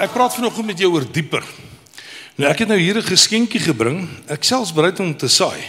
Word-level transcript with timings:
ek 0.00 0.12
praat 0.14 0.34
vanoggend 0.34 0.66
met 0.66 0.78
jou 0.78 0.92
oor 0.92 1.06
dieper. 1.12 1.44
Nou 2.38 2.50
ek 2.50 2.62
het 2.62 2.68
nou 2.68 2.78
hier 2.78 2.96
'n 2.96 3.02
geskenkie 3.02 3.60
gebring. 3.60 4.08
Ek 4.28 4.44
selfs 4.44 4.72
bereid 4.72 5.00
om 5.00 5.16
te 5.16 5.28
saai. 5.28 5.62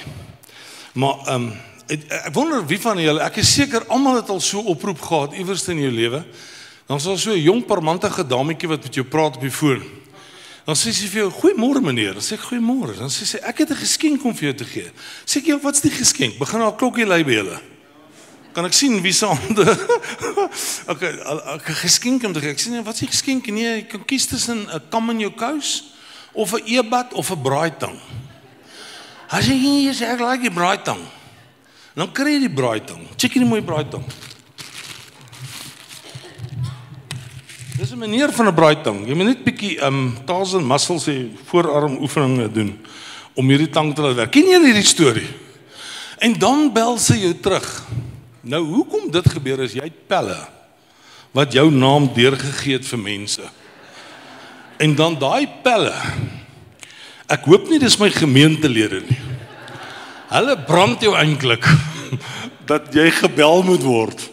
Maar 0.94 1.16
ehm 1.26 1.36
um, 1.36 1.54
ek, 1.88 2.02
ek 2.10 2.34
wonder 2.34 2.66
wie 2.66 2.80
van 2.80 2.98
julle, 2.98 3.22
ek 3.22 3.38
is 3.38 3.54
seker 3.54 3.86
almal 3.88 4.16
het 4.16 4.30
al 4.30 4.40
so 4.40 4.60
oproep 4.60 5.02
gehad 5.02 5.34
iewers 5.34 5.68
in 5.68 5.80
jou 5.82 5.92
lewe. 5.92 6.26
Dan 6.88 6.98
daar 6.98 7.18
so 7.18 7.32
'n 7.32 7.42
jong 7.42 7.66
parmantige 7.66 8.28
dametjie 8.28 8.68
wat 8.68 8.84
met 8.84 8.94
jou 8.94 9.06
praat 9.06 9.36
op 9.36 9.42
die 9.42 9.52
foon. 9.52 9.84
Dan 10.66 10.76
sê 10.76 10.92
sy 10.94 11.08
vir 11.08 11.22
jou: 11.22 11.32
"Goeiemôre 11.32 11.82
meneer." 11.82 12.14
Dan 12.14 12.22
sê 12.22 12.34
ek: 12.34 12.46
"Goeiemôre." 12.50 12.98
Dan 12.98 13.10
sê 13.10 13.26
sy: 13.26 13.38
"Ek 13.38 13.58
het 13.58 13.70
'n 13.70 13.76
geskenk 13.76 14.24
om 14.26 14.36
vir 14.36 14.44
jou 14.44 14.54
te 14.54 14.66
gee." 14.66 14.92
Sê 15.26 15.38
ek: 15.38 15.46
"Ja, 15.46 15.60
wat's 15.60 15.82
die 15.82 15.92
geskenk?" 15.92 16.38
Begin 16.38 16.60
haar 16.60 16.76
klokkie 16.76 17.06
lui 17.06 17.24
by 17.24 17.32
julle. 17.32 17.60
Kan 18.54 18.66
ek 18.66 18.74
sien 18.74 19.02
wie 19.02 19.14
se 19.14 19.26
hande? 19.30 19.66
okay, 20.92 21.12
'n 21.14 21.60
geskenk 21.84 22.24
om 22.26 22.34
te 22.34 22.42
gee. 22.42 22.52
Ek 22.52 22.60
sê: 22.60 22.82
"Wat 22.84 22.94
is 22.94 23.00
die 23.00 23.12
geskenk?" 23.12 23.48
Nee, 23.48 23.82
jy 23.82 23.86
kan 23.86 24.06
kies 24.06 24.26
tussen 24.28 24.66
'n 24.66 24.82
kam 24.90 25.10
in 25.10 25.20
jou 25.20 25.32
kous 25.32 25.94
of 26.34 26.54
'n 26.54 26.66
eebad 26.66 27.14
of 27.14 27.30
'n 27.30 27.42
braaitang. 27.42 28.00
As 29.30 29.46
jy 29.46 29.54
hier 29.54 29.94
sê 29.94 30.10
ek 30.10 30.20
like 30.20 30.42
die 30.42 30.54
braaitang. 30.54 31.00
Dan 31.94 32.12
kry 32.12 32.34
jy 32.38 32.48
die 32.48 32.56
braaitang. 32.56 33.06
Check 33.18 33.34
hierdie 33.34 33.50
mooi 33.50 33.62
braaitang. 33.62 34.04
Dis 37.78 37.92
'n 37.92 38.00
manier 38.00 38.32
van 38.32 38.48
'n 38.48 38.56
braaitang. 38.56 39.08
Jy 39.08 39.14
moet 39.16 39.26
net 39.26 39.44
bietjie 39.44 39.78
um 39.86 40.18
taas 40.26 40.54
en 40.54 40.66
muscles 40.66 41.06
hê 41.06 41.30
voorarm 41.46 42.02
oefeninge 42.02 42.52
doen 42.52 42.80
om 43.36 43.48
hierdie 43.48 43.70
tang 43.70 43.94
te 43.96 44.02
laat 44.02 44.16
werk. 44.16 44.32
Ken 44.32 44.48
jy 44.48 44.60
hierdie 44.60 44.84
storie? 44.84 45.28
En 46.20 46.34
dan 46.34 46.74
bel 46.74 46.98
sy 46.98 47.16
jou 47.22 47.34
terug. 47.40 47.86
Nou 48.50 48.64
hoekom 48.66 49.12
dit 49.14 49.28
gebeur 49.30 49.62
is 49.62 49.76
jy 49.78 49.90
pelle 50.10 50.40
wat 51.38 51.54
jou 51.54 51.68
naam 51.70 52.08
deurgegee 52.16 52.80
het 52.80 52.88
vir 52.90 53.02
mense. 53.02 53.44
En 54.82 54.96
dan 54.98 55.18
daai 55.22 55.46
pelle. 55.62 55.94
Ek 57.30 57.46
hoop 57.46 57.68
nie 57.70 57.78
dis 57.82 58.00
my 58.02 58.10
gemeentelede 58.10 59.04
nie. 59.06 59.20
Hulle 60.32 60.56
brand 60.66 61.04
jou 61.06 61.14
eintlik 61.18 61.68
dat 62.72 62.90
jy 62.96 63.06
gebel 63.20 63.62
moet 63.68 63.86
word. 63.86 64.24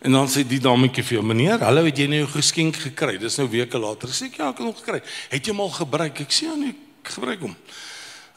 En 0.00 0.16
dan 0.16 0.30
sê 0.30 0.46
die 0.46 0.62
dametjie 0.62 1.04
vir 1.04 1.18
jou: 1.18 1.24
"Meneer, 1.26 1.60
hallo, 1.60 1.84
het 1.84 1.98
jy 1.98 2.06
nou 2.08 2.22
'n 2.22 2.32
geskenk 2.32 2.76
gekry?" 2.76 3.18
Dis 3.18 3.36
nou 3.36 3.48
weke 3.50 3.78
later. 3.78 4.08
Sê 4.08 4.30
ek: 4.30 4.38
"Ja, 4.40 4.48
ek 4.48 4.58
het 4.58 4.66
hom 4.66 4.74
gekry." 4.74 5.02
"Het 5.28 5.46
jy 5.46 5.52
hom 5.52 5.60
al 5.60 5.74
gebruik?" 5.76 6.20
Ek 6.20 6.32
sê: 6.32 6.48
"Ja, 6.48 6.54
nee, 6.54 6.76
ek 7.02 7.12
gebruik 7.12 7.40
hom." 7.40 7.56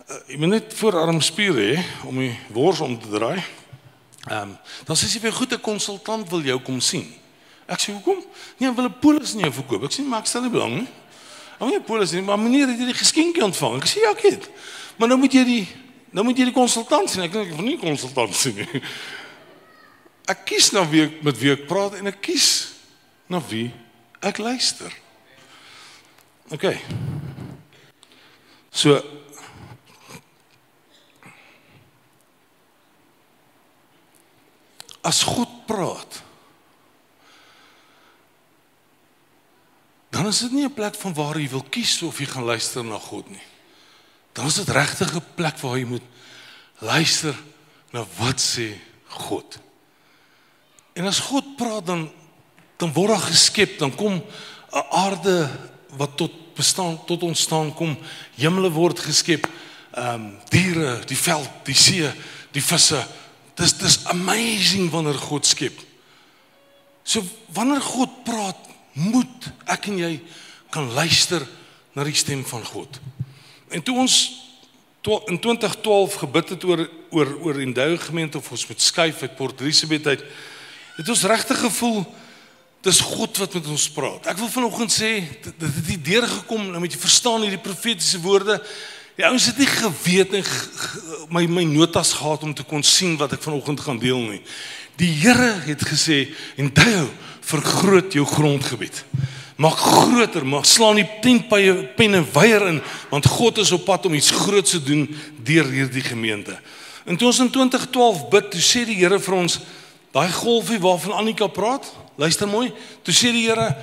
Uh, 0.10 0.16
jy 0.28 0.38
moet 0.38 0.50
net 0.50 0.74
voorarm 0.74 1.22
spiere 1.22 1.62
hê 1.62 1.84
om 2.04 2.18
die 2.18 2.36
wors 2.50 2.80
om 2.80 3.00
te 3.00 3.08
draai. 3.08 3.40
Ehm, 4.30 4.42
um, 4.42 4.58
dan 4.86 4.96
sê 4.96 5.10
sy 5.10 5.20
vir 5.20 5.34
goed 5.34 5.54
'n 5.54 5.62
konsultant 5.62 6.30
wil 6.30 6.42
jou 6.42 6.60
kom 6.62 6.80
sien. 6.82 7.14
Ek 7.66 7.80
sê: 7.80 7.94
"Hoekom?" 7.94 8.24
"Nee, 8.58 8.72
wil 8.72 8.86
'n 8.86 9.00
polis 9.00 9.34
nie 9.34 9.44
jou 9.44 9.54
verkoop." 9.54 9.84
Ek 9.84 9.92
sê: 9.92 10.04
"Maar 10.04 10.20
ek 10.20 10.28
stel 10.28 10.42
nie 10.42 10.50
belang 10.50 10.76
nie." 10.76 10.88
Hou 11.60 11.70
nie 11.70 11.82
polis 11.82 12.12
nie, 12.12 12.22
maar 12.22 12.40
meneer 12.40 12.68
het 12.68 12.80
jy 12.80 12.86
die 12.86 12.94
geskenkie 12.94 13.44
ontvang? 13.44 13.82
Ek 13.82 13.88
sê 13.88 14.00
ja, 14.00 14.14
ek 14.16 14.22
het. 14.22 14.50
Maar 14.98 15.08
nou 15.08 15.18
moet 15.20 15.34
jy 15.34 15.44
die 15.44 15.68
nou 16.12 16.24
moet 16.26 16.38
jy 16.38 16.46
die 16.46 16.56
konsultant 16.56 17.10
sien. 17.10 17.24
Ek 17.24 17.32
dink 17.32 17.50
ek 17.52 17.56
van 17.56 17.66
nie 17.66 17.78
konsultant 17.78 18.36
sien 18.36 18.56
nie. 18.56 18.82
Ek 20.30 20.46
kies 20.46 20.72
nou 20.72 20.84
wie 20.92 21.02
ek 21.08 21.24
met 21.26 21.38
wie 21.42 21.52
ek 21.52 21.64
praat 21.66 21.96
en 21.98 22.08
ek 22.08 22.22
kies 22.22 22.76
na 23.28 23.40
wie 23.50 23.72
ek 24.22 24.38
luister. 24.38 24.94
OK. 26.54 26.68
So 28.70 29.02
As 35.02 35.24
God 35.24 35.66
praat, 35.66 36.24
dan 40.10 40.28
is 40.28 40.40
dit 40.40 40.52
nie 40.52 40.66
'n 40.66 40.74
plek 40.74 40.96
van 40.96 41.14
waar 41.14 41.40
jy 41.40 41.50
wil 41.50 41.64
kies 41.70 42.02
of 42.02 42.20
jy 42.20 42.26
gaan 42.26 42.44
luister 42.44 42.84
na 42.84 42.98
God 42.98 43.30
nie. 43.30 43.48
Dan 44.34 44.46
is 44.46 44.56
dit 44.56 44.70
regtig 44.70 45.16
'n 45.16 45.34
plek 45.36 45.58
waar 45.58 45.78
jy 45.78 45.86
moet 45.86 46.08
luister 46.80 47.36
na 47.92 48.06
wat 48.18 48.42
sê 48.42 48.78
God. 49.08 49.60
En 50.94 51.06
as 51.06 51.20
God 51.20 51.56
praat 51.56 51.86
dan 51.86 52.12
dan 52.80 52.94
word 52.94 53.10
daar 53.10 53.28
geskep, 53.28 53.78
dan 53.80 53.96
kom 53.96 54.24
'n 54.72 54.86
aarde 54.90 55.50
wat 55.88 56.18
tot 56.18 56.32
bestaan 56.56 57.06
tot 57.06 57.24
ontstaan 57.24 57.74
kom. 57.74 57.98
Hemele 58.36 58.72
word 58.72 59.00
geskep. 59.00 59.48
Ehm 59.92 60.14
um, 60.14 60.40
diere, 60.50 61.00
die 61.06 61.18
veld, 61.18 61.50
die 61.64 61.76
see, 61.76 62.12
die 62.52 62.64
visse. 62.64 63.08
Dis 63.60 63.76
dis 63.78 64.00
amazing 64.12 64.90
wanneer 64.94 65.20
God 65.20 65.46
skep. 65.46 65.76
So 67.04 67.24
wanneer 67.56 67.82
God 67.84 68.22
praat, 68.28 68.68
moet 68.94 69.50
ek 69.70 69.90
en 69.92 70.00
jy 70.00 70.14
kan 70.74 70.90
luister 70.96 71.44
na 71.96 72.06
die 72.08 72.16
stem 72.18 72.46
van 72.48 72.64
God. 72.66 73.00
En 73.74 73.84
toe 73.84 73.98
ons 74.00 74.20
in 75.32 75.40
2012 75.40 76.20
gebid 76.22 76.50
het 76.54 76.64
oor 76.68 76.82
oor 77.10 77.30
oor 77.48 77.60
en 77.64 77.72
daai 77.74 77.98
gemeente 77.98 78.38
of 78.38 78.52
ons 78.52 78.68
moet 78.70 78.82
skuif 78.84 79.22
uit 79.24 79.36
Port 79.36 79.62
Elizabeth 79.64 80.08
uit, 80.08 80.24
het 81.00 81.10
ons 81.10 81.24
regtig 81.32 81.60
gevoel 81.64 82.04
dis 82.86 83.00
God 83.04 83.40
wat 83.42 83.56
met 83.58 83.68
ons 83.68 83.88
praat. 83.92 84.30
Ek 84.32 84.40
wil 84.40 84.52
vanoggend 84.52 84.94
sê 84.94 85.12
dit 85.44 85.66
het 85.66 85.88
hier 85.88 86.04
deurgekom, 86.12 86.70
nou 86.70 86.80
moet 86.84 86.94
jy 86.94 87.02
verstaan 87.02 87.44
hierdie 87.44 87.64
profetiese 87.64 88.22
woorde. 88.24 88.60
Die 89.20 89.26
ouens 89.28 89.50
het 89.50 89.58
nie 89.60 89.68
geweet 89.68 90.32
en 90.38 90.46
my 91.36 91.42
my 91.52 91.66
notas 91.68 92.14
gehad 92.16 92.44
om 92.48 92.54
te 92.56 92.64
kon 92.64 92.86
sien 92.88 93.18
wat 93.20 93.34
ek 93.36 93.42
vanoggend 93.44 93.82
gaan 93.84 93.98
deel 94.00 94.22
nie. 94.24 94.40
Die 94.96 95.10
Here 95.12 95.58
het 95.66 95.84
gesê 95.84 96.22
daai 96.56 97.10
vergroot 97.44 98.16
jou 98.16 98.24
grondgebied. 98.24 99.04
Maak 99.60 99.76
groter, 99.76 100.46
maak 100.48 100.64
slaan 100.64 101.02
die 101.02 101.08
tentpye 101.20 101.74
penne 102.00 102.24
weier 102.32 102.64
in 102.70 102.80
want 103.12 103.28
God 103.28 103.60
is 103.60 103.74
op 103.76 103.84
pad 103.90 104.08
om 104.08 104.16
iets 104.16 104.32
groots 104.32 104.78
te 104.78 104.84
doen 104.88 105.04
deur 105.44 105.68
hierdie 105.68 106.06
gemeente. 106.08 106.56
En 107.04 107.20
toe 107.20 107.28
ons 107.28 107.44
in 107.44 107.52
2012 107.52 108.24
bid, 108.32 108.52
toe 108.56 108.64
sê 108.64 108.86
die 108.88 109.02
Here 109.02 109.20
vir 109.20 109.36
ons 109.36 109.60
daai 110.16 110.32
golfie 110.32 110.80
waarvan 110.80 111.20
Annika 111.20 111.52
praat, 111.52 111.92
luister 112.16 112.48
mooi, 112.48 112.72
toe 113.04 113.12
sê 113.12 113.36
die 113.36 113.50
Here 113.50 113.74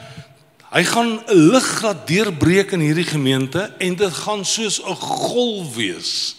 hy 0.76 0.84
gaan 0.84 1.20
'n 1.24 1.52
lig 1.56 1.68
laat 1.82 2.06
deurbreek 2.06 2.72
in 2.76 2.84
hierdie 2.84 3.08
gemeente 3.08 3.72
en 3.78 3.96
dit 3.96 4.12
gaan 4.12 4.44
soos 4.44 4.80
'n 4.84 4.94
golf 4.94 5.74
wees 5.74 6.36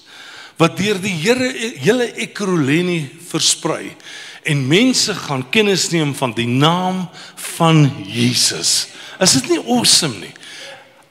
wat 0.57 0.77
deur 0.77 1.01
die 1.01 1.13
Here 1.13 1.49
hele 1.81 2.13
Ekurhuleni 2.13 3.09
versprei 3.29 3.95
en 4.43 4.67
mense 4.67 5.13
gaan 5.13 5.49
kennis 5.49 5.89
neem 5.89 6.15
van 6.15 6.33
die 6.33 6.47
naam 6.47 7.09
van 7.35 7.91
Jesus. 8.05 8.87
Is 9.19 9.31
dit 9.31 9.49
nie 9.49 9.59
awesome 9.59 10.19
nie? 10.19 10.33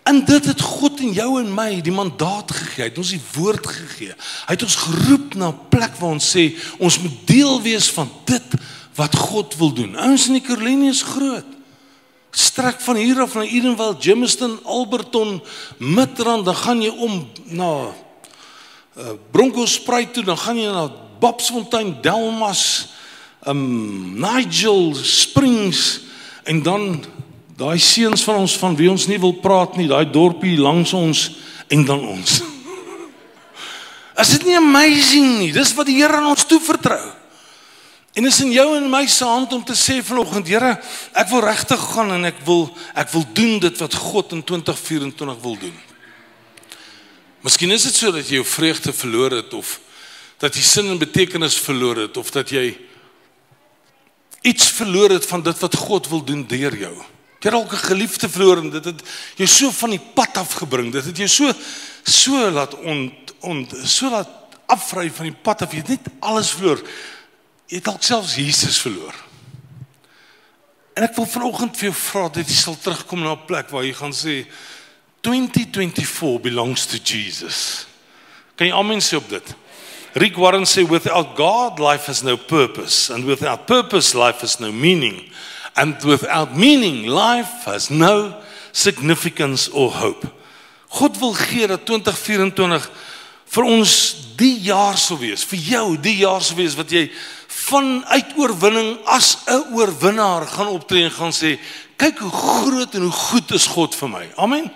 En 0.07 0.25
dit 0.25 0.45
het 0.45 0.61
God 0.61 1.01
en 1.01 1.13
jou 1.13 1.41
en 1.41 1.55
my 1.55 1.81
die 1.83 1.93
mandaat 1.93 2.51
gegee. 2.51 2.85
Hy 2.85 2.89
het 2.89 2.99
ons 2.99 3.11
die 3.11 3.27
woord 3.35 3.67
gegee. 3.67 4.15
Hy 4.47 4.55
het 4.55 4.63
ons 4.63 4.79
geroep 4.87 5.35
na 5.35 5.49
'n 5.49 5.69
plek 5.69 5.99
waar 5.99 6.15
ons 6.15 6.37
sê 6.37 6.55
ons 6.79 6.99
moet 6.99 7.27
deel 7.27 7.63
wees 7.63 7.91
van 7.91 8.11
dit 8.25 8.55
wat 8.95 9.17
God 9.17 9.57
wil 9.59 9.73
doen. 9.73 9.99
Ons 9.99 10.27
in 10.27 10.39
die 10.39 10.47
Carolina 10.47 10.89
is 10.89 11.03
groot. 11.03 11.56
Strek 12.37 12.83
van 12.85 12.99
hier 13.01 13.21
af 13.25 13.35
na 13.35 13.47
Edenvale, 13.49 13.97
Jamestown, 13.99 14.59
Alberton, 14.65 15.39
Midrand, 15.79 16.45
dan 16.45 16.57
gaan 16.57 16.83
jy 16.85 16.91
om 16.93 17.23
na 17.49 17.71
uh, 17.89 19.15
Bronkhorstspruit 19.33 20.13
toe, 20.13 20.25
dan 20.25 20.37
gaan 20.37 20.61
jy 20.61 20.69
na 20.69 20.91
Babsfontein, 21.21 21.95
Delmas, 22.05 22.93
um 23.49 24.21
Nigel 24.21 24.93
Springs 25.01 26.01
en 26.45 26.61
dan 26.63 27.05
daai 27.57 27.79
seuns 27.81 28.25
van 28.27 28.43
ons 28.45 28.59
van 28.61 28.77
wie 28.77 28.91
ons 28.91 29.07
nie 29.09 29.21
wil 29.23 29.33
praat 29.41 29.79
nie, 29.81 29.89
daai 29.89 30.05
dorpie 30.11 30.59
langs 30.61 30.93
ons 30.93 31.31
en 31.73 31.85
dan 31.89 32.03
ons. 32.05 32.41
Is 34.23 34.37
dit 34.37 34.51
nie 34.51 34.59
amazing 34.61 35.39
nie? 35.39 35.53
Dis 35.57 35.73
wat 35.79 35.89
die 35.89 35.97
Here 36.03 36.21
aan 36.21 36.35
ons 36.35 36.45
toevertrou. 36.45 37.01
En 38.17 38.25
is 38.25 38.39
in 38.41 38.53
jou 38.55 38.71
en 38.79 38.87
my 38.89 39.05
se 39.13 39.25
hand 39.29 39.53
om 39.53 39.65
te 39.65 39.75
sê 39.77 39.99
vanoggend, 40.01 40.49
Here, 40.49 40.79
ek 41.13 41.29
wil 41.29 41.43
regtig 41.45 41.83
gaan 41.93 42.15
en 42.15 42.25
ek 42.25 42.39
wil 42.47 42.71
ek 42.97 43.11
wil 43.13 43.27
doen 43.37 43.59
dit 43.61 43.83
wat 43.83 43.97
God 44.07 44.33
in 44.33 44.41
2024 44.41 45.43
wil 45.43 45.59
doen. 45.61 45.75
Miskien 47.45 47.75
is 47.77 47.85
dit 47.85 47.99
so 47.99 48.15
dat 48.15 48.25
jy 48.25 48.41
jou 48.41 48.47
vreugde 48.49 48.95
verloor 48.97 49.37
het 49.37 49.53
of 49.55 49.77
dat 50.41 50.57
jy 50.57 50.65
sin 50.65 50.89
en 50.95 51.01
betekenis 51.01 51.59
verloor 51.61 52.01
het 52.07 52.17
of 52.17 52.33
dat 52.33 52.51
jy 52.51 52.71
iets 54.49 54.71
verloor 54.79 55.13
het 55.13 55.29
van 55.29 55.45
dit 55.45 55.61
wat 55.61 55.77
God 55.77 56.09
wil 56.09 56.25
doen 56.25 56.47
deur 56.49 56.73
jou. 56.73 56.95
Jy 56.97 57.51
het 57.51 57.53
dalk 57.53 57.73
'n 57.73 57.89
geliefde 57.93 58.29
verloor 58.29 58.59
en 58.65 58.71
dit 58.71 58.85
het 58.85 59.03
jou 59.37 59.49
so 59.49 59.71
van 59.71 59.91
die 59.91 60.01
pad 60.15 60.37
af 60.37 60.57
gebring. 60.57 60.93
Dit 60.93 61.05
het 61.05 61.17
jou 61.17 61.29
so 61.29 61.53
so 62.03 62.51
laat 62.51 62.75
ont 62.81 63.13
ont 63.41 63.75
so 63.85 64.11
laat 64.11 64.29
afvry 64.67 65.11
van 65.11 65.29
die 65.29 65.37
pad 65.43 65.63
af. 65.63 65.73
Jy 65.73 65.79
het 65.79 65.89
net 65.89 66.09
alles 66.21 66.51
verloor. 66.51 66.81
Jy 67.67 67.81
het 67.81 67.89
dalk 67.89 68.03
selfs 68.07 68.37
Jesus 68.39 68.79
verloor. 68.79 69.15
En 70.97 71.05
ek 71.05 71.17
wil 71.19 71.27
vanoggend 71.29 71.77
vir 71.77 71.91
jou 71.91 71.97
vra 71.99 72.29
dat 72.33 72.49
jy 72.49 72.57
sal 72.57 72.77
terugkom 72.81 73.21
na 73.21 73.35
'n 73.35 73.47
plek 73.47 73.69
waar 73.71 73.85
jy 73.85 73.93
gaan 73.93 74.15
sê 74.15 74.47
2024 75.21 76.41
belongs 76.41 76.87
to 76.87 76.97
Jesus. 76.97 77.87
Kan 78.57 78.67
jy 78.67 78.73
amen 78.73 79.01
sê 79.01 79.17
op 79.17 79.29
dit? 79.29 79.55
Rick 80.15 80.37
Warren 80.37 80.65
sê 80.65 80.87
without 80.89 81.37
God 81.37 81.79
life 81.79 82.07
has 82.07 82.23
no 82.23 82.37
purpose 82.37 83.13
and 83.13 83.25
without 83.25 83.67
purpose 83.67 84.15
life 84.15 84.41
has 84.41 84.59
no 84.59 84.73
meaning 84.73 85.31
and 85.75 86.03
without 86.05 86.57
meaning 86.57 87.07
life 87.07 87.65
has 87.65 87.91
no 87.91 88.33
significance 88.73 89.71
or 89.73 89.91
hope. 89.91 90.27
God 90.89 91.19
wil 91.19 91.33
gee 91.33 91.67
dat 91.67 91.85
2024 91.85 92.91
vir 93.45 93.65
ons 93.65 94.17
die 94.37 94.57
jaar 94.61 94.97
sou 94.97 95.19
wees, 95.19 95.45
vir 95.45 95.59
jou 95.59 95.97
die 96.01 96.17
jaar 96.23 96.43
sou 96.45 96.57
wees 96.57 96.77
wat 96.79 96.91
jy 96.93 97.11
vanuit 97.67 98.33
oorwinning 98.37 98.99
as 99.05 99.39
'n 99.47 99.75
oorwinnaar 99.75 100.47
gaan 100.47 100.67
optree 100.67 101.05
en 101.05 101.11
gaan 101.11 101.33
sê, 101.33 101.59
kyk 101.97 102.19
hoe 102.19 102.31
groot 102.31 102.95
en 102.95 103.03
hoe 103.03 103.19
goed 103.31 103.51
is 103.51 103.67
God 103.67 103.95
vir 103.95 104.09
my. 104.09 104.29
Amen. 104.37 104.71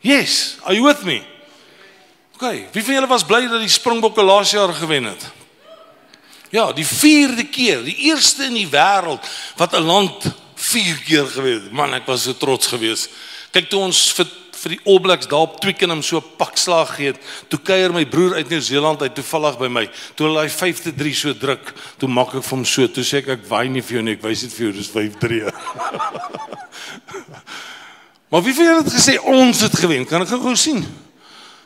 Yes, 0.00 0.56
are 0.62 0.74
you 0.74 0.86
with 0.86 1.02
me? 1.02 1.22
OK, 2.34 2.68
wie 2.72 2.84
van 2.84 2.94
julle 2.94 3.06
was 3.06 3.24
bly 3.24 3.46
dat 3.48 3.60
die 3.60 3.68
Springbokke 3.68 4.22
laas 4.22 4.50
jaar 4.50 4.72
gewen 4.74 5.04
het? 5.04 5.30
Ja, 6.50 6.72
die 6.72 6.86
4de 6.86 7.48
keer, 7.50 7.84
die 7.84 7.96
eerste 7.96 8.44
in 8.44 8.54
die 8.54 8.68
wêreld 8.70 9.24
wat 9.56 9.72
'n 9.72 9.82
land 9.82 10.34
4 10.54 10.96
keer 11.04 11.26
gewen 11.26 11.62
het. 11.62 11.72
Man, 11.72 11.94
ek 11.94 12.06
was 12.06 12.22
so 12.22 12.36
trots 12.36 12.66
geweest. 12.66 13.10
Kyk 13.50 13.70
toe 13.70 13.80
ons 13.80 14.12
vir 14.12 14.26
vir 14.56 14.74
die 14.74 14.80
All 14.88 15.00
Blacks 15.04 15.28
daar 15.30 15.46
op 15.46 15.60
Twickenham 15.60 16.02
so 16.02 16.20
pak 16.20 16.56
slag 16.60 16.94
gee 16.96 17.12
het. 17.12 17.20
Toe 17.52 17.60
kuier 17.60 17.92
my 17.94 18.04
broer 18.08 18.38
uit 18.40 18.50
Nieu-Seeland 18.50 19.02
uit 19.02 19.14
toevallig 19.14 19.58
by 19.60 19.70
my. 19.72 19.84
Toe 20.16 20.28
hulle 20.28 20.44
daai 20.44 20.52
5-3 20.52 21.14
so 21.16 21.36
druk, 21.36 21.72
toe 22.00 22.08
maak 22.08 22.34
ek 22.34 22.44
vir 22.46 22.56
hom 22.56 22.66
so, 22.68 22.88
toe 22.88 23.04
sê 23.06 23.22
ek 23.22 23.32
ek 23.36 23.48
waai 23.50 23.68
nie 23.72 23.84
vir 23.84 23.98
jou 23.98 24.04
nie, 24.06 24.16
ek 24.16 24.24
wys 24.24 24.46
dit 24.46 24.54
vir 24.56 24.68
jou, 24.68 24.74
dis 24.78 24.92
5-3. 24.92 25.42
maar 28.30 28.46
wie 28.46 28.54
het 28.58 28.84
dit 28.84 28.94
gesê 28.96 29.18
ons 29.20 29.66
het 29.66 29.76
gewen? 29.80 30.08
Kan 30.08 30.24
ek 30.24 30.32
gou 30.34 30.56
sien? 30.58 30.84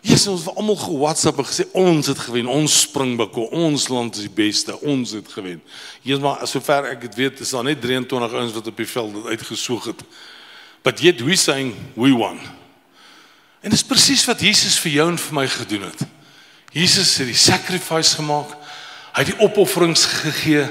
Jesus 0.00 0.30
ons 0.32 0.46
het 0.46 0.56
almal 0.56 0.78
ge-WhatsApp 0.80 1.42
en 1.42 1.44
gesê 1.44 1.66
ons 1.76 2.06
het 2.08 2.20
gewen, 2.24 2.46
ons 2.48 2.78
Springbokke, 2.86 3.50
ons 3.52 3.88
land 3.92 4.16
is 4.16 4.24
die 4.24 4.32
beste, 4.32 4.78
ons 4.80 5.12
het 5.12 5.28
gewen. 5.28 5.60
Jesus 6.06 6.22
maar 6.24 6.46
sover 6.48 6.88
ek 6.94 7.04
dit 7.04 7.18
weet, 7.20 7.42
is 7.44 7.52
daar 7.52 7.66
net 7.68 7.82
23 7.84 8.38
ouens 8.40 8.54
wat 8.56 8.70
op 8.72 8.80
die 8.80 8.88
veld 8.88 9.26
uitgesoog 9.28 9.90
het. 9.92 10.06
But 10.82 11.04
yet 11.04 11.20
we 11.20 11.36
saying 11.36 11.74
we 11.94 12.14
won. 12.16 12.40
En 13.60 13.72
dis 13.72 13.84
presies 13.84 14.24
wat 14.28 14.40
Jesus 14.40 14.78
vir 14.80 14.94
jou 15.00 15.06
en 15.12 15.20
vir 15.20 15.36
my 15.36 15.46
gedoen 15.52 15.84
het. 15.90 16.04
Jesus 16.72 17.16
het 17.20 17.28
die 17.28 17.36
sacrifice 17.36 18.16
gemaak. 18.16 18.54
Hy 19.10 19.24
het 19.24 19.32
die 19.32 19.42
opofferings 19.44 20.06
gegee. 20.22 20.64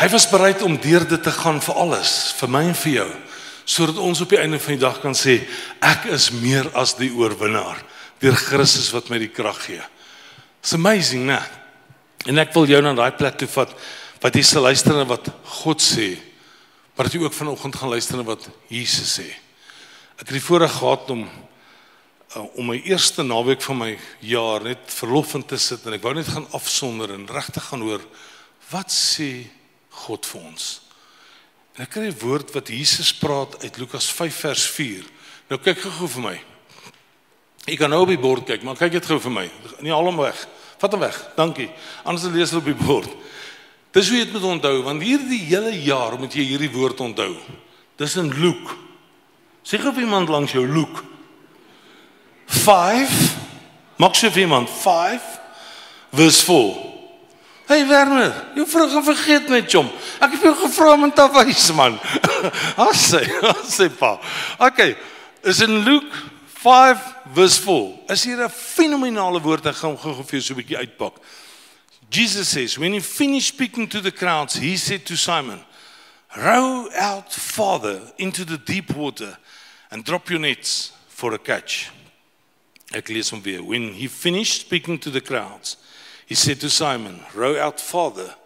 Hy 0.00 0.08
was 0.12 0.26
bereid 0.28 0.62
om 0.66 0.76
deur 0.82 1.06
dit 1.08 1.22
te 1.22 1.32
gaan 1.32 1.60
vir 1.62 1.78
alles, 1.78 2.34
vir 2.40 2.50
my 2.50 2.64
en 2.68 2.76
vir 2.76 2.92
jou, 2.98 3.10
sodat 3.64 4.00
ons 4.02 4.20
op 4.20 4.32
die 4.34 4.40
einde 4.42 4.58
van 4.60 4.74
die 4.74 4.82
dag 4.82 4.98
kan 5.00 5.14
sê 5.16 5.38
ek 5.84 6.08
is 6.12 6.32
meer 6.34 6.68
as 6.76 6.96
die 6.98 7.12
oorwinnaar 7.14 7.78
deur 8.20 8.36
Christus 8.36 8.90
wat 8.92 9.08
my 9.12 9.20
die 9.22 9.30
krag 9.32 9.60
gee. 9.64 9.82
It's 10.60 10.74
amazing, 10.76 11.26
né? 11.28 11.38
En 12.28 12.40
ek 12.40 12.54
wil 12.56 12.66
jou 12.68 12.80
na 12.82 12.94
daai 12.96 13.14
plek 13.16 13.38
toe 13.40 13.48
vat 13.52 13.72
wat 14.22 14.36
jy 14.36 14.42
sal 14.48 14.64
luister 14.64 14.96
na 14.96 15.04
wat 15.08 15.28
God 15.60 15.82
sê, 15.84 16.14
maar 16.96 17.06
dat 17.08 17.16
jy 17.16 17.24
ook 17.24 17.36
vanoggend 17.36 17.76
gaan 17.76 17.92
luister 17.92 18.16
na 18.16 18.24
wat 18.26 18.46
Jesus 18.72 19.18
sê. 19.18 19.26
Ek 20.16 20.24
het 20.24 20.36
die 20.38 20.44
voorreg 20.44 20.72
gehad 20.72 21.10
om 21.12 21.26
uh, 22.36 22.44
om 22.58 22.66
my 22.72 22.78
eerste 22.84 23.22
naweek 23.22 23.62
van 23.62 23.78
my 23.78 23.90
jaar 24.24 24.64
net 24.64 24.90
verlof 24.92 25.34
in 25.38 25.44
te 25.46 25.58
sit 25.60 25.84
en 25.86 25.96
ek 25.96 26.02
wou 26.04 26.14
net 26.16 26.30
gaan 26.30 26.46
afsonder 26.56 27.14
en 27.14 27.28
regtig 27.30 27.68
gaan 27.70 27.84
hoor 27.84 28.02
wat 28.70 28.92
sê 28.92 29.46
God 30.04 30.26
vir 30.26 30.40
ons. 30.42 30.64
En 31.74 31.84
ek 31.84 31.94
kry 31.94 32.08
'n 32.10 32.18
woord 32.18 32.54
wat 32.54 32.68
Jesus 32.68 33.12
praat 33.14 33.62
uit 33.62 33.78
Lukas 33.78 34.10
5 34.10 34.34
vers 34.34 34.66
4. 34.66 35.04
Nou 35.50 35.58
kyk 35.58 35.78
gou 35.78 36.08
vir 36.08 36.22
my. 36.22 36.40
Ek 37.66 37.78
kan 37.78 37.90
nou 37.90 38.02
op 38.02 38.08
die 38.08 38.18
bord 38.18 38.44
kyk, 38.46 38.62
maar 38.62 38.76
kyk 38.76 38.92
dit 38.92 39.06
gou 39.06 39.18
vir 39.18 39.30
my. 39.30 39.50
Nie 39.80 39.92
al 39.92 40.04
hom 40.04 40.16
weg. 40.16 40.46
Vat 40.78 40.92
hom 40.92 41.00
weg. 41.00 41.16
Dankie. 41.36 41.70
Anders 42.04 42.32
lees 42.32 42.50
dit 42.50 42.58
op 42.58 42.64
die 42.64 42.74
bord. 42.86 43.10
Dis 43.92 44.08
hoe 44.08 44.18
jy 44.18 44.24
dit 44.24 44.32
moet 44.32 44.42
onthou 44.42 44.82
want 44.82 45.02
hierdie 45.02 45.38
hele 45.38 45.72
jaar 45.82 46.18
moet 46.18 46.34
jy 46.34 46.42
hierdie 46.42 46.70
woord 46.70 47.00
onthou. 47.00 47.36
Dis 47.96 48.16
in 48.16 48.30
Luke. 48.30 48.74
Sê 49.64 49.78
gou 49.78 49.92
vir 49.92 50.02
iemand 50.02 50.28
langs 50.28 50.52
jou 50.52 50.66
Luke 50.66 51.13
5 52.46 53.44
Maak 53.96 54.16
so 54.18 54.30
vir 54.30 54.42
iemand 54.42 54.70
5 54.70 55.22
vers 56.10 56.42
4. 56.42 56.74
Hey 57.68 57.86
Werner, 57.88 58.34
jy 58.58 58.66
vrou 58.68 58.88
gaan 58.90 59.04
vergeet 59.06 59.46
my 59.48 59.60
chom. 59.70 59.86
Ek 60.20 60.34
het 60.34 60.42
jou 60.44 60.52
gevra 60.64 60.96
om 60.98 61.06
te 61.14 61.26
wys 61.32 61.68
man. 61.78 61.94
As 62.88 63.06
sê, 63.12 63.22
as 63.22 63.78
sê 63.78 63.86
pa. 63.88 64.16
Okay, 64.66 64.96
is 65.46 65.62
in 65.64 65.78
Luke 65.86 66.10
5 66.58 67.06
vers 67.38 67.56
4. 67.62 67.86
Is 68.12 68.26
hier 68.26 68.42
'n 68.42 68.50
fenominale 68.50 69.40
woord 69.40 69.70
ek 69.70 69.80
gaan 69.80 69.96
gou 69.96 70.12
vir 70.18 70.40
jou 70.40 70.42
so 70.42 70.54
'n 70.54 70.60
bietjie 70.60 70.82
uitpak. 70.82 71.22
Jesus 72.10 72.48
says, 72.48 72.78
when 72.78 72.92
he 72.92 73.00
finished 73.00 73.54
speaking 73.54 73.88
to 73.88 74.00
the 74.00 74.12
crowds, 74.12 74.54
he 74.54 74.76
said 74.76 75.06
to 75.06 75.16
Simon, 75.16 75.64
"Row 76.36 76.90
out 76.92 77.32
farther 77.32 78.12
into 78.18 78.44
the 78.44 78.58
deep 78.58 78.90
water 78.90 79.38
and 79.90 80.04
drop 80.04 80.28
your 80.28 80.40
nets 80.40 80.92
for 81.08 81.32
a 81.32 81.38
catch." 81.38 81.90
Ek 82.94 83.10
lees 83.10 83.32
hom 83.34 83.42
weer. 83.42 83.62
When 83.62 83.92
he 83.92 84.08
finished 84.08 84.66
speaking 84.66 85.00
to 85.02 85.10
the 85.10 85.20
crowds, 85.20 85.76
he 86.26 86.34
said 86.34 86.60
to 86.60 86.70
Simon, 86.70 87.20
"Row 87.34 87.58
out 87.58 87.80
farther 87.80 88.36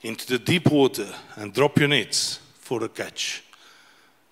into 0.00 0.26
the 0.26 0.38
deep 0.38 0.70
water 0.70 1.08
and 1.36 1.52
drop 1.52 1.78
your 1.78 1.88
nets 1.88 2.40
for 2.60 2.82
a 2.82 2.88
catch." 2.88 3.42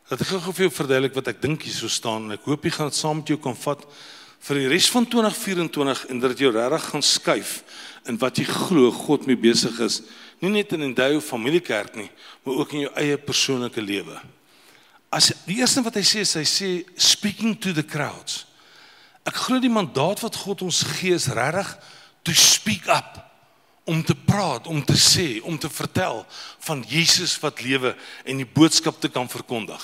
Dat 0.08 0.20
ek 0.20 0.26
gou 0.26 0.52
vir 0.52 0.64
jou 0.66 0.72
verduidelik 0.74 1.14
wat 1.14 1.28
ek 1.28 1.42
dink 1.42 1.62
hier 1.62 1.74
so 1.74 1.88
staan 1.88 2.24
en 2.24 2.32
ek 2.32 2.48
hoop 2.48 2.64
jy 2.64 2.70
gaan 2.70 2.88
dit 2.88 2.96
saam 2.96 3.20
met 3.20 3.28
jou 3.28 3.38
kan 3.38 3.54
vat 3.54 3.84
vir 4.40 4.56
die 4.62 4.70
res 4.72 4.88
van 4.90 5.06
2024 5.06 6.06
en 6.10 6.20
dat 6.20 6.32
dit 6.32 6.46
jou 6.46 6.52
regtig 6.54 6.88
gaan 6.90 7.04
skuif 7.04 7.52
in 8.08 8.18
wat 8.18 8.40
jy 8.40 8.46
glo 8.48 8.90
God 8.90 9.26
mee 9.28 9.36
besig 9.36 9.76
is, 9.84 10.00
nie 10.40 10.50
net 10.50 10.72
in 10.72 10.82
'n 10.82 10.94
duie 10.94 11.20
familiekerk 11.20 11.94
nie, 11.96 12.10
maar 12.44 12.54
ook 12.54 12.72
in 12.72 12.80
jou 12.80 12.92
eie 12.96 13.16
persoonlike 13.18 13.80
lewe. 13.80 14.20
As 15.12 15.32
die 15.46 15.60
eerste 15.60 15.82
wat 15.82 15.94
hy 15.94 16.02
sê 16.02 16.24
hy 16.24 16.44
sê 16.44 16.84
speaking 16.96 17.54
to 17.54 17.72
the 17.72 17.82
crowds. 17.82 18.46
Ek 19.28 19.36
glo 19.36 19.60
die 19.60 19.72
mandaat 19.72 20.22
wat 20.24 20.36
God 20.36 20.62
ons 20.62 20.82
gee 20.96 21.14
is 21.14 21.28
regtig 21.28 21.74
to 22.24 22.32
speak 22.36 22.88
up 22.88 23.18
om 23.84 24.04
te 24.04 24.14
praat, 24.14 24.66
om 24.66 24.84
te 24.84 24.96
sê, 24.96 25.40
om 25.42 25.58
te 25.58 25.68
vertel 25.72 26.24
van 26.66 26.84
Jesus 26.88 27.34
wat 27.42 27.62
lewe 27.64 27.94
en 28.24 28.40
die 28.40 28.46
boodskap 28.46 29.00
te 29.00 29.08
kan 29.08 29.28
verkondig. 29.28 29.80